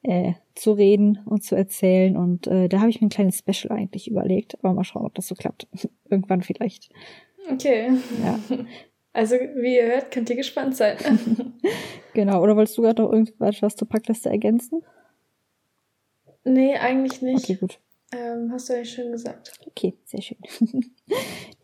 [0.04, 2.16] äh, zu reden und zu erzählen.
[2.16, 4.58] Und äh, da habe ich mir ein kleines Special eigentlich überlegt.
[4.60, 5.68] Aber mal schauen, ob das so klappt.
[6.10, 6.90] Irgendwann vielleicht.
[7.52, 7.90] Okay.
[8.24, 8.40] Ja.
[9.16, 10.98] Also, wie ihr hört, könnt ihr gespannt sein.
[12.16, 12.42] genau.
[12.42, 14.82] Oder wolltest du gerade noch irgendwas zur Packliste ergänzen?
[16.44, 17.44] Nee, eigentlich nicht.
[17.44, 17.80] Okay, gut.
[18.14, 19.54] Ähm, hast du ja schön gesagt.
[19.68, 20.38] Okay, sehr schön.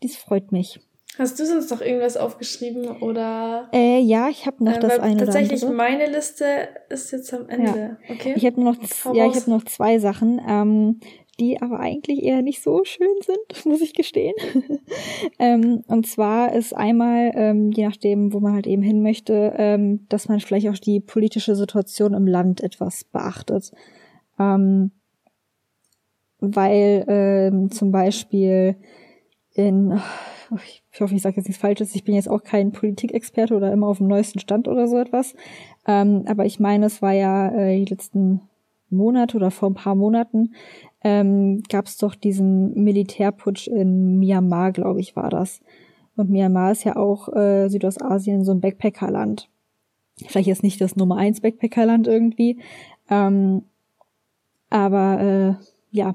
[0.02, 0.80] Dies freut mich.
[1.18, 3.68] Hast du sonst noch irgendwas aufgeschrieben oder?
[3.72, 5.90] Äh, ja, ich habe noch äh, das eine Tatsächlich, oder andere.
[5.90, 6.44] meine Liste
[6.88, 7.98] ist jetzt am Ende.
[8.08, 8.14] Ja.
[8.14, 8.34] Okay.
[8.36, 8.76] Ich habe noch,
[9.12, 11.00] ja, ich habe noch zwei Sachen, ähm,
[11.40, 14.34] die aber eigentlich eher nicht so schön sind, muss ich gestehen.
[15.38, 20.06] ähm, und zwar ist einmal, ähm, je nachdem, wo man halt eben hin möchte, ähm,
[20.08, 23.72] dass man vielleicht auch die politische Situation im Land etwas beachtet.
[24.38, 24.92] Ähm,
[26.40, 28.76] weil ähm, zum Beispiel
[29.54, 30.00] in,
[30.92, 33.88] ich hoffe, ich sage jetzt nichts Falsches, ich bin jetzt auch kein Politikexperte oder immer
[33.88, 35.34] auf dem neuesten Stand oder so etwas,
[35.86, 38.42] ähm, aber ich meine, es war ja äh, die letzten
[38.90, 40.54] Monate oder vor ein paar Monaten
[41.02, 45.60] ähm, gab es doch diesen Militärputsch in Myanmar, glaube ich, war das.
[46.16, 49.48] Und Myanmar ist ja auch äh, Südostasien so ein Backpackerland.
[50.26, 52.60] Vielleicht jetzt nicht das Nummer eins Backpackerland irgendwie,
[53.08, 53.62] ähm,
[54.68, 56.14] aber äh, ja,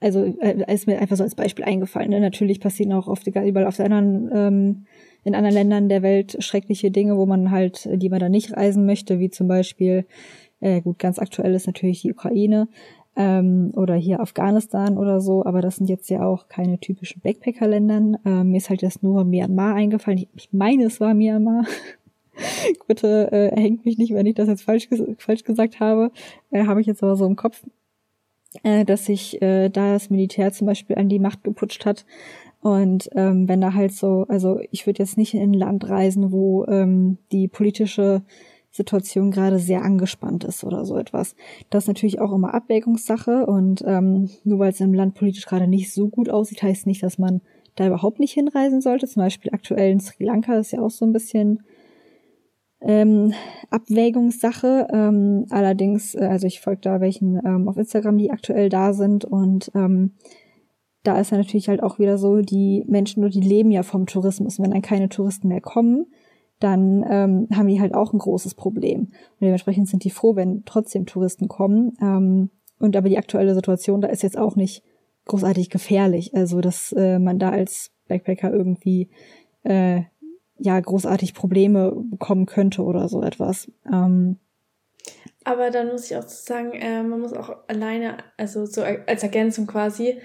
[0.00, 2.10] also äh, ist mir einfach so als Beispiel eingefallen.
[2.10, 2.20] Ne?
[2.20, 4.86] Natürlich passieren auch oft überall auf der anderen, ähm,
[5.24, 8.86] in anderen Ländern der Welt schreckliche Dinge, wo man halt, die man da nicht reisen
[8.86, 10.06] möchte, wie zum Beispiel,
[10.60, 12.68] äh, gut, ganz aktuell ist natürlich die Ukraine
[13.16, 18.18] ähm, oder hier Afghanistan oder so, aber das sind jetzt ja auch keine typischen Backpacker-Ländern.
[18.24, 20.18] Ähm, mir ist halt jetzt nur Myanmar eingefallen.
[20.18, 21.66] Ich, ich meine, es war Myanmar.
[22.86, 24.88] Bitte äh, hängt mich nicht, wenn ich das jetzt falsch,
[25.18, 26.12] falsch gesagt habe.
[26.50, 27.62] Äh, habe ich jetzt aber so im Kopf
[28.62, 32.04] äh, dass sich äh, da das Militär zum Beispiel an die Macht geputscht hat.
[32.60, 36.30] Und ähm, wenn da halt so, also ich würde jetzt nicht in ein Land reisen,
[36.30, 38.22] wo ähm, die politische
[38.70, 41.34] Situation gerade sehr angespannt ist oder so etwas.
[41.70, 45.66] Das ist natürlich auch immer Abwägungssache und ähm, nur weil es im Land politisch gerade
[45.66, 47.40] nicht so gut aussieht, heißt nicht, dass man
[47.74, 49.08] da überhaupt nicht hinreisen sollte.
[49.08, 51.62] Zum Beispiel aktuell in Sri Lanka ist ja auch so ein bisschen
[52.80, 53.32] ähm,
[53.70, 54.88] Abwägungssache.
[54.92, 59.24] Ähm, allerdings, äh, also ich folge da welchen ähm, auf Instagram, die aktuell da sind
[59.24, 60.12] und ähm,
[61.02, 64.60] da ist ja natürlich halt auch wieder so, die Menschen, die leben ja vom Tourismus.
[64.60, 66.06] Wenn dann keine Touristen mehr kommen,
[66.58, 69.00] dann ähm, haben die halt auch ein großes Problem.
[69.00, 71.96] Und dementsprechend sind die froh, wenn trotzdem Touristen kommen.
[72.02, 74.82] Ähm, und aber die aktuelle Situation, da ist jetzt auch nicht
[75.24, 76.34] großartig gefährlich.
[76.34, 79.08] Also, dass äh, man da als Backpacker irgendwie
[79.62, 80.02] äh,
[80.60, 83.70] ja großartig Probleme bekommen könnte oder so etwas.
[83.90, 84.36] Ähm,
[85.44, 89.66] aber dann muss ich auch sagen, äh, man muss auch alleine, also so als Ergänzung
[89.66, 90.20] quasi,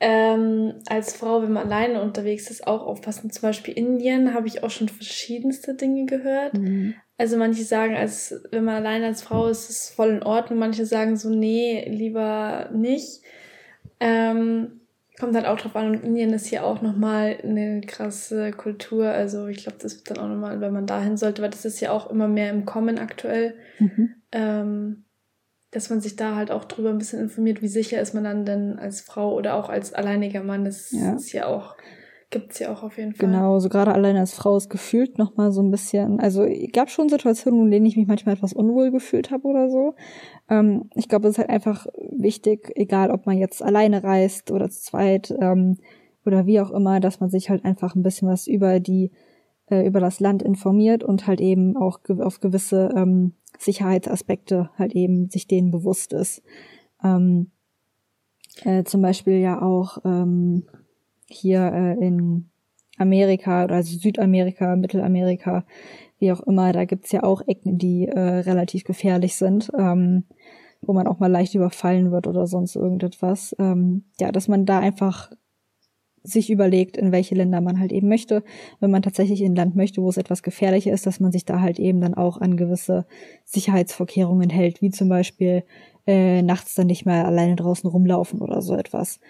[0.00, 3.30] ähm, als Frau, wenn man alleine unterwegs ist, auch aufpassen.
[3.30, 6.54] Zum Beispiel Indien habe ich auch schon verschiedenste Dinge gehört.
[6.54, 6.94] Mhm.
[7.16, 10.60] Also manche sagen, als wenn man alleine als Frau ist, ist es voll in Ordnung.
[10.60, 13.22] Manche sagen so, nee, lieber nicht.
[13.98, 14.82] Ähm,
[15.18, 15.90] kommt halt auch drauf an.
[15.90, 19.08] Und Indien ist hier auch nochmal eine krasse Kultur.
[19.08, 21.80] Also ich glaube, das wird dann auch nochmal, wenn man dahin sollte, weil das ist
[21.80, 23.54] ja auch immer mehr im Kommen aktuell.
[23.78, 24.14] Mhm.
[24.32, 25.04] Ähm,
[25.70, 28.46] dass man sich da halt auch drüber ein bisschen informiert, wie sicher ist man dann
[28.46, 30.64] denn als Frau oder auch als alleiniger Mann.
[30.64, 31.14] Das ja.
[31.14, 31.76] ist ja auch,
[32.30, 33.26] gibt's ja auch auf jeden Fall.
[33.26, 36.90] Genau, so gerade alleine als Frau ist gefühlt noch mal so ein bisschen, also gab
[36.90, 39.94] schon Situationen, in denen ich mich manchmal etwas unwohl gefühlt habe oder so.
[40.48, 44.68] Ähm, ich glaube, es ist halt einfach wichtig, egal ob man jetzt alleine reist oder
[44.68, 45.78] zu zweit ähm,
[46.26, 49.10] oder wie auch immer, dass man sich halt einfach ein bisschen was über die
[49.70, 54.94] äh, über das Land informiert und halt eben auch ge auf gewisse ähm, Sicherheitsaspekte halt
[54.94, 56.42] eben sich denen bewusst ist.
[57.02, 57.50] Ähm,
[58.64, 60.64] äh, zum Beispiel ja auch ähm,
[61.28, 62.50] hier äh, in
[62.98, 65.64] Amerika oder also Südamerika, Mittelamerika,
[66.18, 70.24] wie auch immer, da gibt's ja auch Ecken, die äh, relativ gefährlich sind, ähm,
[70.82, 73.54] wo man auch mal leicht überfallen wird oder sonst irgendetwas.
[73.58, 75.30] Ähm, ja, dass man da einfach
[76.22, 78.42] sich überlegt, in welche Länder man halt eben möchte.
[78.80, 81.44] Wenn man tatsächlich in ein Land möchte, wo es etwas gefährlicher ist, dass man sich
[81.44, 83.06] da halt eben dann auch an gewisse
[83.44, 85.64] Sicherheitsvorkehrungen hält, wie zum Beispiel
[86.06, 89.20] äh, nachts dann nicht mehr alleine draußen rumlaufen oder so etwas.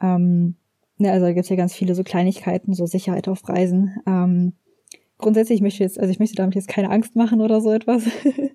[0.00, 0.56] Ähm,
[0.98, 4.00] ja, also da gibt's ja ganz viele so Kleinigkeiten, so Sicherheit auf Reisen.
[4.06, 4.54] Ähm,
[5.16, 8.04] grundsätzlich möchte ich jetzt, also ich möchte damit jetzt keine Angst machen oder so etwas.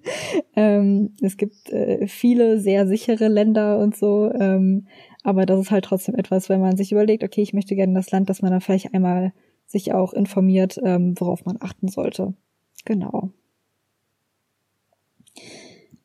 [0.56, 4.32] ähm, es gibt äh, viele sehr sichere Länder und so.
[4.34, 4.88] Ähm,
[5.24, 8.12] aber das ist halt trotzdem etwas, wenn man sich überlegt, okay, ich möchte gerne das
[8.12, 9.34] Land, dass man da vielleicht einmal
[9.66, 12.34] sich auch informiert, ähm, worauf man achten sollte.
[12.86, 13.32] Genau.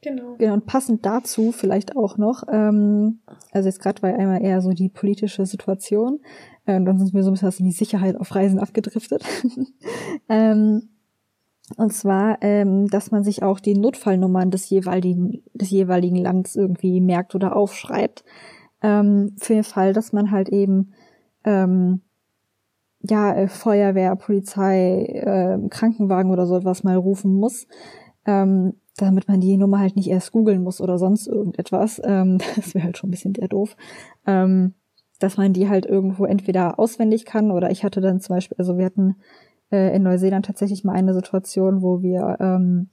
[0.01, 0.37] Genau.
[0.39, 3.19] Genau, und passend dazu vielleicht auch noch, ähm,
[3.51, 6.21] also jetzt gerade war einmal eher so die politische Situation,
[6.67, 9.25] äh, dann sind wir so ein bisschen in die Sicherheit auf Reisen abgedriftet.
[10.29, 10.89] ähm,
[11.77, 17.01] und zwar, ähm, dass man sich auch die Notfallnummern des jeweiligen, des jeweiligen Landes irgendwie
[17.01, 18.25] merkt oder aufschreibt
[18.83, 20.93] ähm, für den Fall, dass man halt eben
[21.45, 22.03] ähm,
[23.03, 27.67] ja äh, Feuerwehr, Polizei, äh, Krankenwagen oder so etwas mal rufen muss,
[28.25, 32.01] ähm, damit man die Nummer halt nicht erst googeln muss oder sonst irgendetwas.
[32.05, 33.77] Ähm, das wäre halt schon ein bisschen sehr doof.
[34.27, 34.75] Ähm,
[35.19, 38.79] dass man die halt irgendwo entweder auswendig kann oder ich hatte dann zum Beispiel, also
[38.79, 39.17] wir hatten
[39.73, 42.89] äh, in Neuseeland tatsächlich mal eine Situation, wo wir ähm,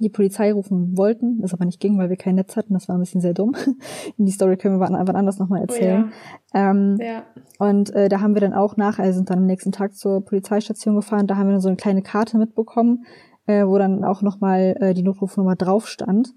[0.00, 2.74] die Polizei rufen wollten, das aber nicht ging, weil wir kein Netz hatten.
[2.74, 3.54] Das war ein bisschen sehr dumm.
[4.18, 6.12] die Story können wir wann, wann anders nochmal erzählen.
[6.52, 6.70] Oh ja.
[6.70, 7.22] Ähm, ja.
[7.58, 10.24] Und äh, da haben wir dann auch nach, also sind dann am nächsten Tag zur
[10.24, 11.26] Polizeistation gefahren.
[11.26, 13.06] Da haben wir dann so eine kleine Karte mitbekommen,
[13.48, 16.34] äh, wo dann auch nochmal äh, die Notrufnummer drauf stand.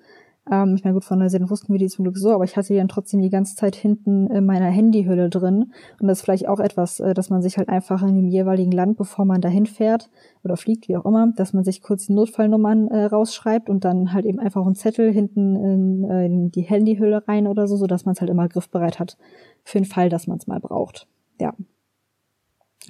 [0.49, 2.69] Ähm, ich meine, gut, von Neuseeland wussten wir die zum Glück so, aber ich hatte
[2.69, 5.73] die dann trotzdem die ganze Zeit hinten in meiner Handyhülle drin.
[5.99, 8.71] Und das ist vielleicht auch etwas, äh, dass man sich halt einfach in dem jeweiligen
[8.71, 10.09] Land, bevor man dahin fährt
[10.43, 14.13] oder fliegt, wie auch immer, dass man sich kurz die Notfallnummern äh, rausschreibt und dann
[14.13, 17.85] halt eben einfach einen Zettel hinten in, äh, in die Handyhülle rein oder so, so
[17.85, 19.17] dass man es halt immer griffbereit hat
[19.63, 21.07] für den Fall, dass man es mal braucht.
[21.39, 21.53] Ja.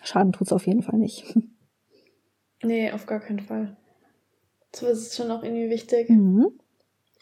[0.04, 1.38] Schaden tut's auf jeden Fall nicht.
[2.64, 3.76] Nee, auf gar keinen Fall.
[4.76, 6.10] So ist es schon auch irgendwie wichtig.
[6.10, 6.48] Mhm.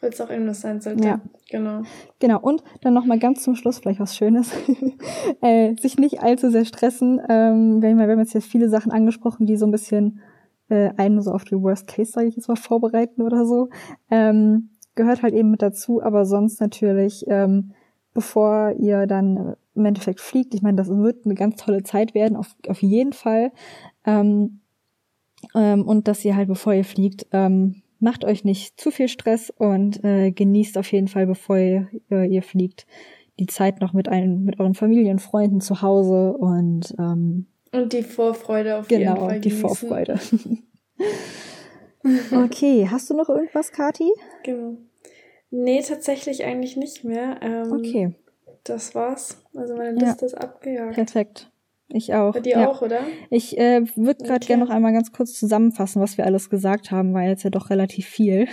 [0.01, 1.03] Weil es auch irgendwas sein sollte.
[1.03, 1.21] Ja.
[1.49, 1.81] Genau.
[2.19, 2.39] Genau.
[2.39, 4.51] Und dann nochmal ganz zum Schluss vielleicht was Schönes.
[5.41, 7.19] äh, sich nicht allzu sehr stressen.
[7.27, 10.21] Ähm, wir, haben, wir haben jetzt hier viele Sachen angesprochen, die so ein bisschen
[10.69, 13.69] äh, einen so auf die Worst Case, sage ich jetzt mal, vorbereiten oder so.
[14.09, 17.71] Ähm, gehört halt eben mit dazu, aber sonst natürlich, ähm,
[18.13, 22.35] bevor ihr dann im Endeffekt fliegt, ich meine, das wird eine ganz tolle Zeit werden,
[22.35, 23.51] auf, auf jeden Fall.
[24.05, 24.61] Ähm,
[25.55, 29.49] ähm, und dass ihr halt, bevor ihr fliegt, ähm, macht euch nicht zu viel Stress
[29.49, 32.85] und äh, genießt auf jeden Fall, bevor ihr, äh, ihr fliegt,
[33.39, 38.03] die Zeit noch mit, ein, mit euren Familien, Freunden zu Hause und ähm, und die
[38.03, 39.27] Vorfreude auf genau, jeden Fall.
[39.27, 40.19] Genau, die Vorfreude.
[42.43, 44.11] okay, hast du noch irgendwas, Kati?
[44.43, 44.77] Genau.
[45.51, 47.39] Nee, tatsächlich eigentlich nicht mehr.
[47.41, 48.15] Ähm, okay.
[48.63, 49.37] Das war's.
[49.55, 50.27] Also meine Liste ja.
[50.27, 50.95] ist abgejagt.
[50.95, 51.51] Perfekt.
[51.91, 52.33] Ich auch.
[52.33, 52.69] Bei dir ja.
[52.69, 52.99] auch, oder?
[53.29, 54.47] Ich äh, würde gerade okay.
[54.47, 57.69] gerne noch einmal ganz kurz zusammenfassen, was wir alles gesagt haben, weil jetzt ja doch
[57.69, 58.47] relativ viel.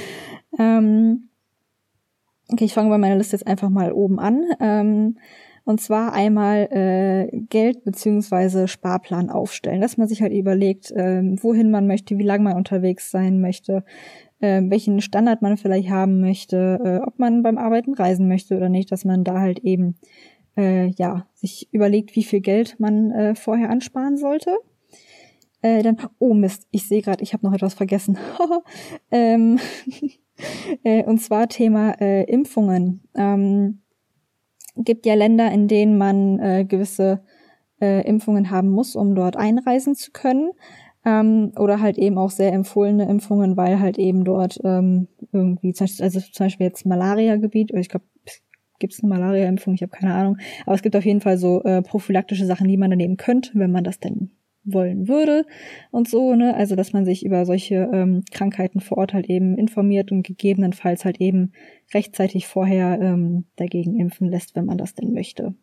[0.58, 1.28] ähm,
[2.50, 4.42] okay, ich fange bei meiner Liste jetzt einfach mal oben an.
[4.58, 5.18] Ähm,
[5.64, 11.70] und zwar einmal äh, Geld beziehungsweise Sparplan aufstellen, dass man sich halt überlegt, äh, wohin
[11.70, 13.84] man möchte, wie lange man unterwegs sein möchte,
[14.40, 18.70] äh, welchen Standard man vielleicht haben möchte, äh, ob man beim Arbeiten reisen möchte oder
[18.70, 19.96] nicht, dass man da halt eben
[20.58, 24.56] äh, ja, sich überlegt, wie viel Geld man äh, vorher ansparen sollte.
[25.62, 28.18] Äh, dann, oh Mist, ich sehe gerade, ich habe noch etwas vergessen.
[29.10, 29.58] ähm,
[30.84, 33.02] äh, und zwar Thema äh, Impfungen.
[33.14, 33.80] Ähm,
[34.76, 37.22] gibt ja Länder, in denen man äh, gewisse
[37.80, 40.50] äh, Impfungen haben muss, um dort einreisen zu können.
[41.04, 46.20] Ähm, oder halt eben auch sehr empfohlene Impfungen, weil halt eben dort ähm, irgendwie, also
[46.20, 48.04] zum Beispiel jetzt Malaria-Gebiet, ich glaube,
[48.78, 50.38] gibt es eine Malaria-Impfung, ich habe keine Ahnung.
[50.66, 53.50] Aber es gibt auf jeden Fall so äh, prophylaktische Sachen, die man dann nehmen könnte,
[53.54, 54.30] wenn man das denn
[54.64, 55.46] wollen würde
[55.90, 56.54] und so, ne?
[56.54, 61.04] Also dass man sich über solche ähm, Krankheiten vor Ort halt eben informiert und gegebenenfalls
[61.04, 61.52] halt eben
[61.94, 65.54] rechtzeitig vorher ähm, dagegen impfen lässt, wenn man das denn möchte.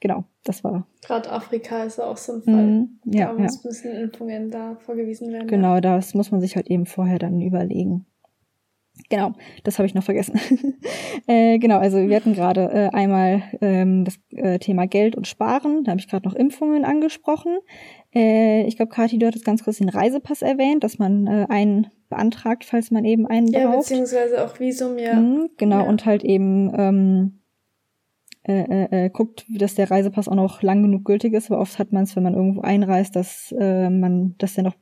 [0.00, 0.88] Genau, das war.
[1.02, 2.66] Gerade Afrika ist auch so ein Fall.
[2.66, 3.48] Mm, ja, da ja.
[3.62, 5.46] müssen Impfungen da vorgewiesen werden.
[5.46, 5.80] Genau, ja.
[5.80, 8.04] das muss man sich halt eben vorher dann überlegen.
[9.08, 9.32] Genau,
[9.64, 10.38] das habe ich noch vergessen.
[11.26, 15.84] äh, genau, also wir hatten gerade äh, einmal ähm, das äh, Thema Geld und Sparen.
[15.84, 17.58] Da habe ich gerade noch Impfungen angesprochen.
[18.14, 21.88] Äh, ich glaube, Kathi, du hattest ganz kurz den Reisepass erwähnt, dass man äh, einen
[22.10, 23.72] beantragt, falls man eben einen ja, braucht.
[23.72, 25.14] Ja, beziehungsweise auch Visum, ja.
[25.14, 25.88] Mhm, genau, ja.
[25.88, 27.42] und halt eben ähm,
[28.44, 31.50] äh, äh, äh, guckt, dass der Reisepass auch noch lang genug gültig ist.
[31.50, 34.74] Aber oft hat man es, wenn man irgendwo einreist, dass äh, man, dass der noch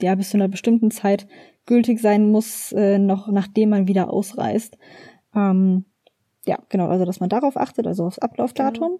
[0.00, 1.26] ja bis zu einer bestimmten Zeit
[1.66, 4.76] gültig sein muss, äh, noch nachdem man wieder ausreist.
[5.34, 5.84] Ähm,
[6.46, 8.98] ja, genau, also dass man darauf achtet, also aufs Ablaufdatum.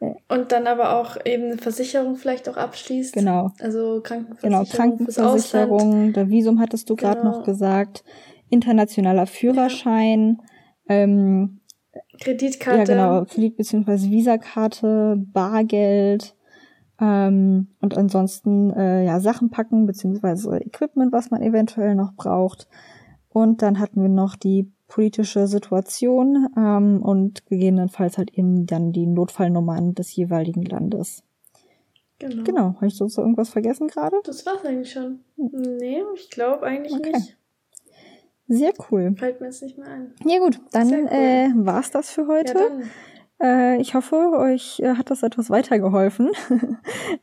[0.00, 0.16] Genau.
[0.28, 3.14] Und dann aber auch eben eine Versicherung vielleicht auch abschließt.
[3.14, 3.52] Genau.
[3.60, 4.64] Also Krankenversicherung.
[4.64, 7.38] Genau, Krankenversicherung, der Visum hattest du gerade genau.
[7.38, 8.02] noch gesagt,
[8.50, 10.42] internationaler Führerschein,
[10.88, 10.96] ja.
[10.96, 11.60] ähm,
[12.20, 12.92] Kreditkarte.
[12.92, 14.10] Ja, genau, Kredit- bzw.
[14.10, 16.34] Visakarte, Bargeld,
[17.00, 22.68] ähm, und ansonsten äh, ja Sachen packen beziehungsweise Equipment, was man eventuell noch braucht.
[23.28, 29.06] Und dann hatten wir noch die politische Situation ähm, und gegebenenfalls halt eben dann die
[29.06, 31.22] Notfallnummern des jeweiligen Landes.
[32.18, 32.42] Genau.
[32.44, 32.74] Genau.
[32.74, 34.16] Habe ich sonst irgendwas vergessen gerade?
[34.24, 35.20] Das war's eigentlich schon.
[35.36, 37.12] Nee, ich glaube eigentlich okay.
[37.12, 37.36] nicht.
[38.48, 39.14] Sehr cool.
[39.16, 40.12] Fällt mir jetzt nicht mehr ein.
[40.26, 41.08] Ja gut, dann cool.
[41.10, 42.58] äh, war's das für heute.
[42.58, 42.70] Ja.
[43.42, 46.30] Äh, ich hoffe, euch äh, hat das etwas weitergeholfen.